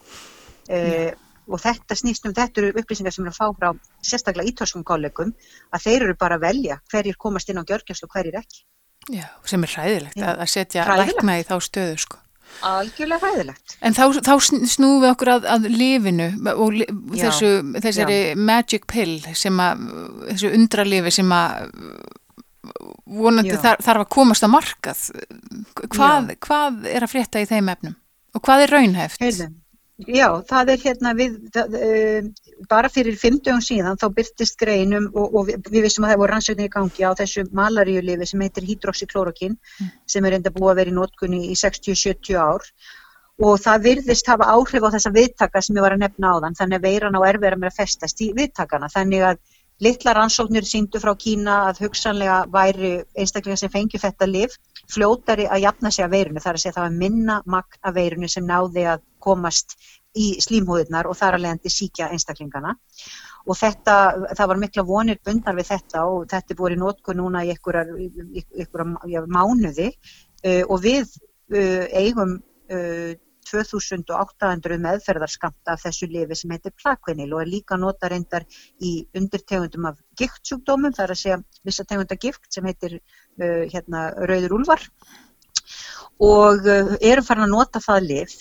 Eh, 0.69 1.13
og 1.49 1.57
þetta 1.63 1.95
snýst 1.97 2.27
um, 2.29 2.33
þetta 2.37 2.61
eru 2.61 2.73
upplýsingar 2.77 3.13
sem 3.15 3.25
er 3.25 3.31
að 3.31 3.39
fá 3.39 3.47
frá 3.57 3.69
sérstaklega 4.05 4.51
ítölskum 4.51 4.83
kollegum 4.85 5.31
að 5.73 5.81
þeir 5.87 6.03
eru 6.05 6.15
bara 6.19 6.37
að 6.37 6.43
velja 6.45 6.77
hverjir 6.91 7.17
komast 7.17 7.49
inn 7.49 7.57
á 7.57 7.65
gjörgæslu 7.65 8.05
og 8.05 8.13
hverjir 8.13 8.37
ekki. 8.43 8.61
Já, 9.09 9.25
sem 9.49 9.63
er 9.65 9.71
hræðilegt 9.73 10.19
Já. 10.19 10.27
að, 10.35 10.45
setja 10.51 10.85
lækna 10.99 11.39
í 11.39 11.45
þá 11.47 11.55
stöðu 11.65 11.97
sko. 11.97 12.19
Algjörlega 12.69 13.29
hæðilegt. 13.29 13.75
En 13.81 13.93
þá, 13.95 14.03
þá 14.25 14.33
sn- 14.43 14.65
snúum 14.67 15.03
við 15.03 15.11
okkur 15.13 15.31
að, 15.35 15.45
að 15.53 15.67
lifinu 15.71 16.25
og 16.55 16.73
li, 16.75 16.87
Já, 17.15 17.21
þessu, 17.29 17.51
þessari 17.85 18.17
magic 18.35 18.87
pill 18.91 19.19
sem 19.37 19.61
að, 19.63 19.85
þessu 20.33 20.51
undralifi 20.57 21.13
sem 21.19 21.31
að 21.31 21.69
vonandi 23.09 23.55
Já. 23.55 23.61
þar, 23.63 23.79
þarf 23.85 24.03
að 24.03 24.11
komast 24.17 24.45
að 24.45 24.53
markað. 24.53 25.05
Hvað, 25.95 26.33
hvað 26.45 26.85
er 26.91 27.05
að 27.07 27.13
frétta 27.13 27.41
í 27.41 27.47
þeim 27.49 27.71
efnum? 27.73 27.95
Og 28.37 28.43
hvað 28.45 28.65
er 28.65 28.73
raunhæft? 28.75 29.23
Heyrðu, 29.23 29.49
Já, 30.07 30.27
það 30.47 30.69
er 30.75 30.83
hérna 30.83 31.11
við, 31.17 31.33
það, 31.55 31.73
uh, 31.75 32.27
bara 32.69 32.89
fyrir 32.91 33.15
fimmtugum 33.17 33.61
síðan 33.63 33.99
þá 34.01 34.07
byrtist 34.17 34.57
greinum 34.59 35.09
og, 35.13 35.35
og 35.35 35.47
við, 35.47 35.59
við 35.69 35.85
vissum 35.87 36.05
að 36.05 36.13
það 36.13 36.21
voru 36.23 36.33
rannsóknir 36.33 36.67
í 36.67 36.73
gangi 36.73 37.05
á 37.07 37.11
þessu 37.19 37.45
malaríulifi 37.55 38.27
sem 38.27 38.41
heitir 38.45 38.67
hydroxyklorokin 38.67 39.57
Mm. 39.79 39.91
sem 40.07 40.25
er 40.25 40.33
enda 40.39 40.51
búið 40.51 40.71
að 40.71 40.79
vera 40.81 40.91
í 40.91 40.95
nótkunni 40.97 41.39
í 41.51 41.55
60-70 41.55 42.35
ár 42.35 42.65
og 43.39 43.59
það 43.63 43.83
virðist 43.85 44.27
hafa 44.27 44.49
áhrif 44.51 44.83
á 44.83 44.93
þessa 44.95 45.13
viðtaka 45.15 45.61
sem 45.63 45.77
ég 45.77 45.85
var 45.85 45.95
að 45.95 46.03
nefna 46.03 46.33
á 46.35 46.41
þann 46.43 46.57
þannig 46.59 46.79
að 46.79 46.87
veiran 46.89 47.15
á 47.15 47.21
erfæra 47.29 47.59
með 47.59 47.71
að 47.71 47.77
festast 47.79 48.21
í 48.21 48.33
viðtakana 48.35 48.89
þannig 48.91 49.23
að 49.29 49.39
litla 49.79 50.13
rannsóknir 50.17 50.65
síndu 50.67 50.99
frá 50.99 51.13
Kína 51.15 51.69
að 51.69 51.85
hugsanlega 51.85 52.39
væri 52.51 52.91
einstaklega 53.15 53.61
sem 53.61 53.71
fengi 53.71 54.01
þetta 54.01 54.27
lif 54.27 54.57
fljótari 54.91 55.47
að 55.47 55.63
jafna 55.63 55.91
sig 55.91 56.03
að 56.05 56.17
veirinu 56.17 56.43
þar 56.43 56.57
að 56.57 56.63
segja 56.65 56.75
það 56.75 56.87
var 56.87 56.97
minna 57.03 57.37
magn 57.45 57.79
af 57.87 57.95
veirinu 57.95 58.27
sem 58.27 58.43
náði 58.49 58.83
að 58.91 59.05
komast 59.23 59.77
í 60.17 60.27
slímhúðunar 60.41 61.09
og 61.09 61.17
þar 61.17 61.37
að 61.37 61.43
leiðandi 61.45 61.71
síkja 61.73 62.09
einstaklingana 62.13 62.75
og 63.45 63.57
þetta, 63.57 63.95
það 64.37 64.51
var 64.51 64.61
mikla 64.63 64.85
vonir 64.87 65.19
bundar 65.25 65.57
við 65.57 65.69
þetta 65.69 66.03
og 66.09 66.27
þetta 66.31 66.53
er 66.53 66.59
búið 66.59 66.75
í 66.75 66.79
nótku 66.81 67.15
núna 67.17 67.45
í 67.45 67.53
já, 67.53 69.21
mánuði 69.27 69.89
uh, 69.89 70.63
og 70.67 70.77
við 70.83 71.05
uh, 71.53 71.85
eigum 71.93 72.37
uh, 72.73 73.13
2800 73.49 74.77
meðferðarskamta 74.83 75.73
af 75.73 75.85
þessu 75.85 76.09
lifi 76.11 76.37
sem 76.37 76.51
heitir 76.53 76.75
plakvenil 76.77 77.31
og 77.33 77.43
er 77.43 77.49
líka 77.49 77.77
nota 77.79 78.09
reyndar 78.11 78.45
í 78.85 79.07
undirtegundum 79.17 79.87
af 79.89 79.97
giktsjúkdómum, 80.19 80.93
það 80.93 81.05
er 81.05 81.15
að 81.15 81.21
segja 81.23 81.39
vissa 81.65 81.85
tegunda 81.89 82.19
gikt 82.19 82.51
sem 82.53 82.67
heitir 82.69 82.99
uh, 82.99 83.65
hérna, 83.71 84.09
rauður 84.29 84.59
úlvar 84.59 84.85
og 86.19 86.67
uh, 86.67 86.95
erum 86.99 87.25
farin 87.25 87.47
að 87.47 87.55
nota 87.55 87.81
það 87.83 88.07
lif. 88.11 88.37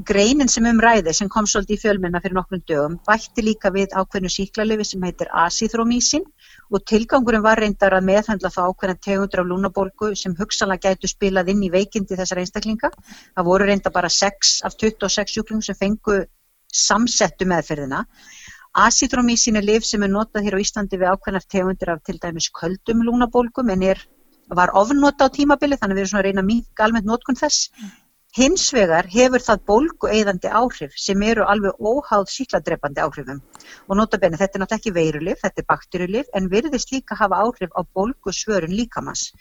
Greinin 0.00 0.48
sem 0.48 0.64
um 0.64 0.78
ræði 0.80 1.12
sem 1.12 1.28
kom 1.28 1.44
svolítið 1.44 1.76
í 1.76 1.80
fjölmenna 1.82 2.20
fyrir 2.24 2.36
nokkrum 2.38 2.62
dögum 2.70 2.94
bætti 3.04 3.42
líka 3.44 3.68
við 3.74 3.92
ákveðnu 3.92 4.30
síklalifi 4.32 4.86
sem 4.88 5.02
heitir 5.04 5.28
asíþrómísin 5.36 6.24
og 6.72 6.84
tilgangurinn 6.88 7.44
var 7.44 7.60
reyndar 7.60 7.92
að 7.98 8.06
meðhandla 8.08 8.48
þá 8.54 8.60
ákveðna 8.70 8.96
tegundur 9.04 9.42
af 9.42 9.50
lúnabolgu 9.50 10.08
sem 10.16 10.32
hugsanlega 10.38 10.94
gætu 10.94 11.10
spilað 11.12 11.50
inn 11.52 11.60
í 11.66 11.70
veikindi 11.74 12.16
þessar 12.16 12.40
einstaklinga. 12.40 12.88
Það 13.36 13.48
voru 13.50 13.68
reynda 13.68 13.92
bara 13.92 14.08
6 14.08 14.54
af 14.64 14.78
26 14.80 15.34
sjúklingum 15.34 15.66
sem 15.66 15.76
fengu 15.76 16.22
samsettu 16.72 17.44
meðferðina. 17.52 18.06
Asíþrómísin 18.72 19.60
er 19.60 19.68
lif 19.68 19.84
sem 19.84 20.02
er 20.02 20.08
notað 20.14 20.48
hér 20.48 20.56
á 20.56 20.62
Íslandi 20.64 20.96
við 20.96 21.12
ákveðnar 21.12 21.44
tegundir 21.52 21.92
af 21.92 22.00
til 22.08 22.16
dæmis 22.16 22.48
köldum 22.48 23.04
lúnabolgum 23.04 23.68
en 23.76 23.84
er, 23.92 24.00
var 24.48 24.72
ofnota 24.72 25.28
á 25.28 25.34
tímabili 25.36 25.76
þannig 25.76 25.92
að 25.92 26.00
við 26.00 26.04
erum 26.06 26.12
svona 26.14 26.22
að 26.22 26.30
reyna 26.30 26.40
að 26.46 26.48
minka 26.48 26.86
almennt 26.86 27.12
notkun 27.12 27.36
þess. 27.36 27.68
Hins 28.32 28.70
vegar 28.72 29.04
hefur 29.12 29.42
það 29.44 29.64
bólgueyðandi 29.68 30.48
áhrif 30.48 30.94
sem 30.96 31.22
eru 31.26 31.44
alveg 31.44 31.82
óháð 31.84 32.30
síkladrepandi 32.32 33.02
áhrifum. 33.04 33.42
Og 33.88 33.98
notabenni, 33.98 34.38
þetta 34.40 34.56
er 34.56 34.62
náttúrulega 34.62 34.80
ekki 34.80 34.94
veirulif, 34.96 35.42
þetta 35.42 35.60
er 35.60 35.68
bakterjulif, 35.68 36.30
en 36.32 36.48
virðist 36.52 36.94
líka 36.94 37.18
hafa 37.20 37.42
áhrif 37.44 37.76
á 37.76 37.80
bólgusvörun 37.84 38.72
líkamans. 38.78 39.32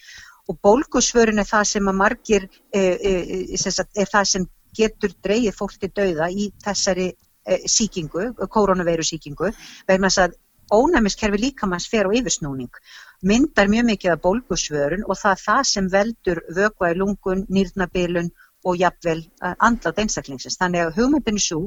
og 0.49 0.57
bólgusvörun 0.65 1.39
er 1.39 1.47
það 1.47 1.65
sem 1.69 1.87
að 1.87 1.95
margir 1.95 2.45
uh, 2.49 2.95
uh, 3.09 3.83
er 4.01 4.09
það 4.09 4.25
sem 4.31 4.47
getur 4.75 5.13
dreyið 5.23 5.55
fólk 5.55 5.77
til 5.79 5.91
dauða 5.95 6.27
í 6.31 6.49
þessari 6.65 7.11
uh, 7.13 7.67
síkingu, 7.69 8.31
koronaveiru 8.49 9.05
síkingu 9.05 9.51
vegna 9.87 10.09
þess 10.09 10.23
að 10.25 10.35
ónæmiskerfi 10.71 11.39
líkamanns 11.45 11.87
fer 11.91 12.09
á 12.09 12.11
yfirsnúning 12.17 12.81
myndar 13.27 13.69
mjög 13.71 13.85
mikið 13.91 14.15
af 14.15 14.21
bólgusvörun 14.25 15.05
og 15.05 15.19
það 15.19 15.37
er 15.37 15.43
það 15.45 15.63
sem 15.71 15.89
veldur 15.95 16.43
vökva 16.57 16.91
í 16.91 16.97
lungun, 16.97 17.45
nýrnabilun 17.47 18.31
og 18.65 18.77
jafnvel 18.77 19.23
andlátt 19.41 19.99
einstaklingsins. 20.03 20.59
Þannig 20.61 20.85
að 20.85 20.97
hugmyndin 20.99 21.39
er 21.39 21.45
svo 21.45 21.61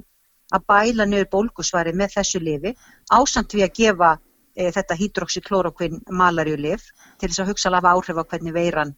að 0.55 0.67
bæla 0.69 1.07
niður 1.09 1.31
bólgusvari 1.33 1.95
með 1.97 2.19
þessu 2.19 2.43
lifi 2.43 2.75
ásamt 3.13 3.55
við 3.57 3.67
að 3.67 3.79
gefa 3.79 4.11
e, 4.55 4.69
þetta 4.75 4.99
hydroxyklorokvinn 5.01 6.03
malarjulif 6.11 6.91
til 7.19 7.31
þess 7.31 7.43
að 7.45 7.55
hugsa 7.55 7.73
lafa 7.73 7.95
áhrif 7.95 8.21
á 8.21 8.25
hvernig 8.25 8.55
veiran 8.57 8.95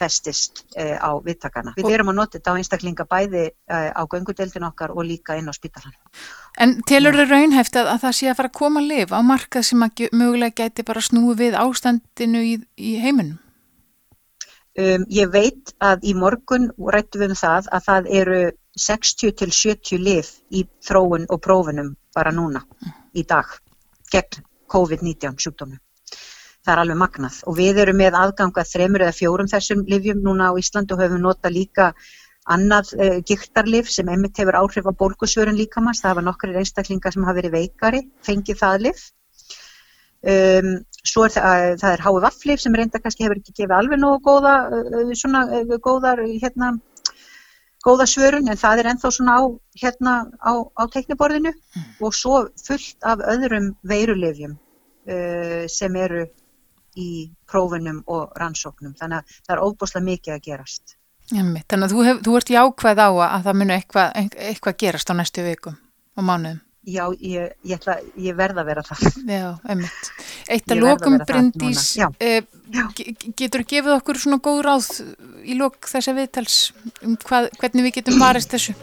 festist 0.00 0.64
e, 0.78 0.94
á 0.96 1.10
vittakana. 1.24 1.74
Við 1.76 1.92
erum 1.92 2.12
að 2.12 2.18
nota 2.20 2.38
þetta 2.38 2.54
á 2.56 2.58
einstaklinga 2.60 3.06
bæði 3.10 3.44
e, 3.50 3.80
á 3.92 4.02
göngudeldin 4.08 4.66
okkar 4.70 4.94
og 4.94 5.04
líka 5.06 5.36
inn 5.36 5.50
á 5.50 5.54
spítalan. 5.54 5.94
En 6.60 6.78
telur 6.88 7.18
þau 7.18 7.26
raunhæft 7.28 7.76
að, 7.76 7.92
að 7.94 8.02
það 8.06 8.16
sé 8.18 8.30
að 8.30 8.40
fara 8.40 8.52
að 8.52 8.58
koma 8.62 8.82
að 8.82 8.90
lifa 8.94 9.20
á 9.20 9.22
markað 9.24 9.68
sem 9.70 9.86
að 9.86 10.06
mögulega 10.16 10.64
geti 10.64 10.86
bara 10.88 11.04
snúi 11.04 11.36
við 11.38 11.58
ástandinu 11.60 12.42
í, 12.46 12.56
í 12.80 12.96
heiminum? 13.02 13.38
Um, 14.80 15.04
ég 15.12 15.28
veit 15.32 15.72
að 15.82 16.04
í 16.06 16.12
morgun 16.16 16.70
rættum 16.94 17.24
við 17.24 17.32
um 17.34 17.38
það 17.38 17.66
að 17.74 17.86
það 17.88 18.06
eru 18.20 18.40
60 18.80 19.34
til 19.40 19.50
70 19.52 20.00
lif 20.00 20.30
í 20.54 20.62
þróun 20.86 21.26
og 21.28 21.40
prófunum 21.44 21.90
bara 22.16 22.32
núna 22.32 22.62
í 23.12 23.24
dag 23.28 23.50
gegn 24.14 24.44
COVID-19 24.70 25.36
sjúkdóminu. 25.42 25.80
Það 26.64 26.72
er 26.72 26.82
alveg 26.84 27.00
magnað 27.02 27.38
og 27.50 27.56
við 27.58 27.82
erum 27.82 27.98
með 28.00 28.16
aðganga 28.20 28.64
þremur 28.68 29.04
eða 29.04 29.16
fjórum 29.16 29.50
þessum 29.50 29.84
livjum 29.90 30.22
núna 30.24 30.50
á 30.52 30.58
Ísland 30.60 30.92
og 30.94 31.02
höfum 31.02 31.24
nota 31.24 31.52
líka 31.52 31.90
annað 32.50 32.94
uh, 32.96 33.18
giktarlif 33.26 33.90
sem 33.92 34.08
emitt 34.12 34.38
hefur 34.40 34.60
áhrif 34.62 34.86
á 34.86 34.92
bólkusvörun 35.02 35.58
líkamans. 35.58 36.00
Það 36.00 36.14
hafa 36.14 36.26
nokkri 36.28 36.56
einstaklingar 36.60 37.16
sem 37.16 37.26
hafa 37.26 37.40
verið 37.40 37.56
veikari, 37.58 38.04
fengið 38.26 38.62
það 38.62 38.86
lif. 38.86 39.08
Um, 40.20 40.74
svo 41.06 41.24
er 41.26 41.34
það, 41.34 41.64
það 41.80 41.92
er 41.94 42.04
hái 42.04 42.12
vafflif 42.26 42.62
sem 42.62 42.76
reynda 42.76 43.00
kannski 43.00 43.26
hefur 43.26 43.40
ekki 43.40 43.56
gefið 43.56 43.76
alveg 43.76 44.00
nógu 44.00 44.20
góða, 44.26 44.54
svona, 45.16 45.44
góðar, 45.84 46.22
hérna, 46.42 46.74
góða 47.84 48.06
svörun 48.08 48.50
en 48.50 48.60
það 48.60 48.82
er 48.82 48.90
enþá 48.92 49.12
svona 49.14 49.38
á, 49.40 49.42
hérna, 49.82 50.14
á, 50.36 50.52
á 50.76 50.82
tekniborðinu 50.92 51.52
mm. 51.54 51.88
og 52.04 52.16
svo 52.16 52.42
fullt 52.60 53.08
af 53.08 53.24
öðrum 53.32 53.72
veirulefjum 53.88 54.56
uh, 54.56 55.64
sem 55.70 55.96
eru 55.96 56.26
í 57.00 57.30
prófunum 57.48 58.02
og 58.10 58.34
rannsóknum 58.38 58.96
þannig 58.98 59.22
að 59.22 59.36
það 59.46 59.54
er 59.54 59.62
óbúslega 59.64 60.06
mikið 60.08 60.34
að 60.34 60.42
gerast. 60.48 60.96
Jæmi, 61.30 61.62
þannig 61.70 61.86
að 61.86 61.92
þú, 61.94 62.00
hef, 62.08 62.24
þú 62.26 62.32
ert 62.40 62.50
jákvæð 62.56 63.02
á 63.06 63.10
að 63.10 63.44
það 63.46 63.60
munu 63.60 63.76
eitthvað 63.76 64.18
eitthva 64.50 64.74
gerast 64.82 65.12
á 65.12 65.14
næstu 65.14 65.44
vikum 65.46 65.78
og 66.18 66.26
mánuðum. 66.26 66.58
Já, 66.90 67.04
ég, 67.20 67.52
ég, 67.62 67.76
ætla, 67.76 67.96
ég 68.18 68.36
verða 68.38 68.64
að 68.64 68.70
vera 68.70 68.84
það. 68.86 69.18
Já, 69.30 69.48
einmitt. 69.70 70.08
Eitt 70.50 70.72
að 70.72 70.82
lokum 70.84 71.18
Bryndís, 71.28 71.84
eh, 72.18 72.40
getur 73.38 73.62
þú 73.62 73.68
gefið 73.74 73.96
okkur 73.96 74.20
svona 74.22 74.40
góð 74.42 74.62
ráð 74.66 74.88
í 75.44 75.58
lok 75.58 75.90
þessa 75.90 76.16
viðtals 76.16 76.58
um 77.04 77.18
hvað, 77.20 77.50
hvernig 77.60 77.88
við 77.88 78.00
getum 78.00 78.20
varist 78.22 78.54
þessu? 78.54 78.74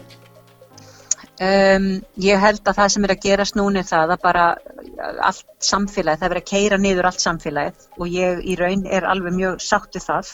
Um, 1.37 1.99
ég 2.17 2.39
held 2.41 2.63
að 2.65 2.79
það 2.79 2.91
sem 2.95 3.03
er 3.05 3.11
að 3.13 3.25
gerast 3.27 3.57
núna 3.59 3.83
er 3.83 3.85
það 3.85 4.13
að 4.15 4.21
bara 4.23 4.45
allt 5.27 5.51
samfélagið, 5.61 6.21
það 6.23 6.31
verður 6.31 6.41
að 6.41 6.49
keira 6.49 6.79
niður 6.81 7.09
allt 7.11 7.21
samfélagið 7.21 7.83
og 7.93 8.07
ég 8.09 8.41
í 8.41 8.55
raun 8.57 8.85
er 8.89 9.05
alveg 9.05 9.35
mjög 9.37 9.59
sáttu 9.61 10.01
það. 10.01 10.31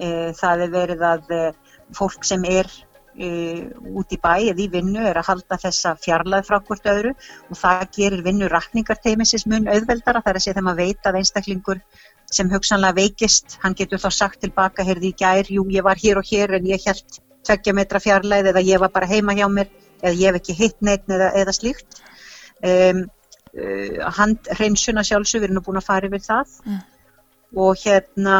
Eh, 0.00 0.30
það 0.34 0.64
er 0.64 0.72
verið 0.74 1.04
að 1.06 1.34
eh, 1.36 1.76
fólk 1.94 2.26
sem 2.26 2.42
er 2.50 2.70
út 3.18 4.12
í 4.14 4.18
bæ 4.22 4.34
eða 4.52 4.62
í 4.62 4.68
vinnu 4.70 5.02
er 5.02 5.18
að 5.18 5.26
halda 5.32 5.58
þessa 5.58 5.96
fjarlæð 5.98 6.46
frá 6.46 6.60
hvort 6.62 6.86
öðru 6.86 7.10
og 7.50 7.58
það 7.58 7.82
gerir 7.96 8.22
vinnu 8.22 8.48
rakningarteimisins 8.48 9.46
mun 9.50 9.66
auðveldara 9.68 10.22
þar 10.22 10.38
að 10.38 10.44
segja 10.44 10.54
þegar 10.54 10.66
maður 10.68 10.86
veit 10.86 11.10
að 11.10 11.18
einstaklingur 11.20 11.80
sem 12.30 12.50
hugsanlega 12.50 12.94
veikist, 13.00 13.58
hann 13.64 13.74
getur 13.74 13.98
þá 13.98 14.10
sagt 14.14 14.40
tilbaka, 14.44 14.86
heyrði 14.86 15.10
í 15.10 15.16
gær, 15.18 15.50
jú 15.50 15.66
ég 15.74 15.82
var 15.82 15.98
hér 15.98 16.20
og 16.20 16.28
hér 16.30 16.54
en 16.60 16.68
ég 16.70 16.86
held 16.86 17.20
tveggja 17.46 17.74
metra 17.74 18.00
fjarlæð 18.00 18.52
eða 18.52 18.62
ég 18.62 18.82
var 18.82 18.92
bara 18.94 19.10
heima 19.10 19.34
hjá 19.34 19.48
mér 19.50 19.70
eða 20.00 20.14
ég 20.14 20.28
hef 20.28 20.38
ekki 20.40 20.58
hitt 20.60 20.78
neitt 20.86 21.10
eða, 21.10 21.32
eða 21.40 21.54
slíkt 21.56 21.98
um, 22.62 23.02
uh, 23.58 24.10
handreinsuna 24.20 25.04
sjálfsög, 25.04 25.42
við 25.42 25.50
erum 25.50 25.58
nú 25.58 25.64
búin 25.66 25.80
að 25.80 25.88
fara 25.88 26.10
yfir 26.10 26.22
það 26.28 26.54
mm. 26.64 26.82
og 27.66 27.82
hérna 27.82 28.36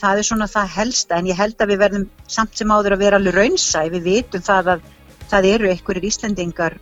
það 0.00 0.20
er 0.20 0.26
svona 0.28 0.48
það 0.50 0.72
helsta 0.76 1.18
en 1.18 1.28
ég 1.30 1.38
held 1.38 1.60
að 1.60 1.72
við 1.72 1.82
verðum 1.84 2.08
samt 2.30 2.58
sem 2.58 2.72
áður 2.72 2.96
að 2.96 3.04
vera 3.04 3.20
alveg 3.20 3.38
raunsa 3.38 3.84
við 3.92 4.08
vitum 4.08 4.44
það 4.44 4.74
að 4.74 4.90
það 5.30 5.48
eru 5.50 5.70
einhverjir 5.70 6.08
Íslandingar 6.10 6.76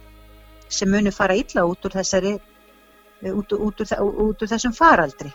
sem 0.73 0.91
munir 0.91 1.15
fara 1.15 1.37
illa 1.37 1.65
út 1.69 1.85
úr 1.87 1.95
þessari 1.99 2.35
út, 3.31 3.53
út, 3.53 3.83
út 3.83 4.43
úr 4.43 4.51
þessum 4.51 4.75
faraldri. 4.75 5.33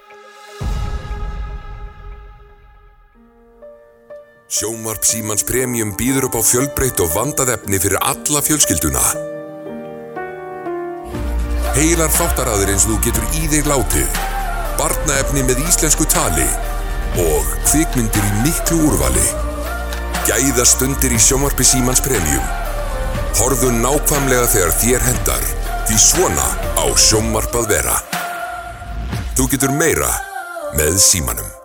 Sjómarp 4.48 5.04
Símans 5.04 5.44
Premium 5.44 5.92
býður 6.00 6.30
upp 6.30 6.38
á 6.40 6.42
fjölbreytt 6.50 7.02
og 7.04 7.12
vandað 7.12 7.52
efni 7.58 7.82
fyrir 7.84 8.00
alla 8.00 8.40
fjölskylduna. 8.46 9.04
Heilar 11.76 12.10
þáttaraður 12.16 12.72
eins 12.74 12.88
og 12.88 12.96
þú 12.96 13.02
getur 13.10 13.28
í 13.36 13.52
þig 13.52 13.68
látið. 13.68 14.24
Barnaefni 14.80 15.44
með 15.46 15.62
íslensku 15.68 16.08
tali 16.10 16.48
og 17.22 17.52
kvikmyndir 17.68 18.26
í 18.30 18.34
miklu 18.46 18.80
úrvali. 18.92 19.28
Gæða 20.28 20.66
stundir 20.68 21.16
í 21.16 21.20
sjómarpi 21.22 21.66
Símans 21.66 22.02
Premium. 22.06 22.46
Horðu 23.38 23.72
nákvæmlega 23.82 24.48
þegar 24.54 24.74
þér 24.82 25.06
hendar, 25.10 25.46
því 25.90 26.00
svona 26.02 26.48
á 26.78 26.86
sjómarpað 26.94 27.70
vera. 27.74 28.00
Þú 29.38 29.52
getur 29.54 29.78
meira 29.78 30.12
með 30.78 31.00
Símanum. 31.02 31.57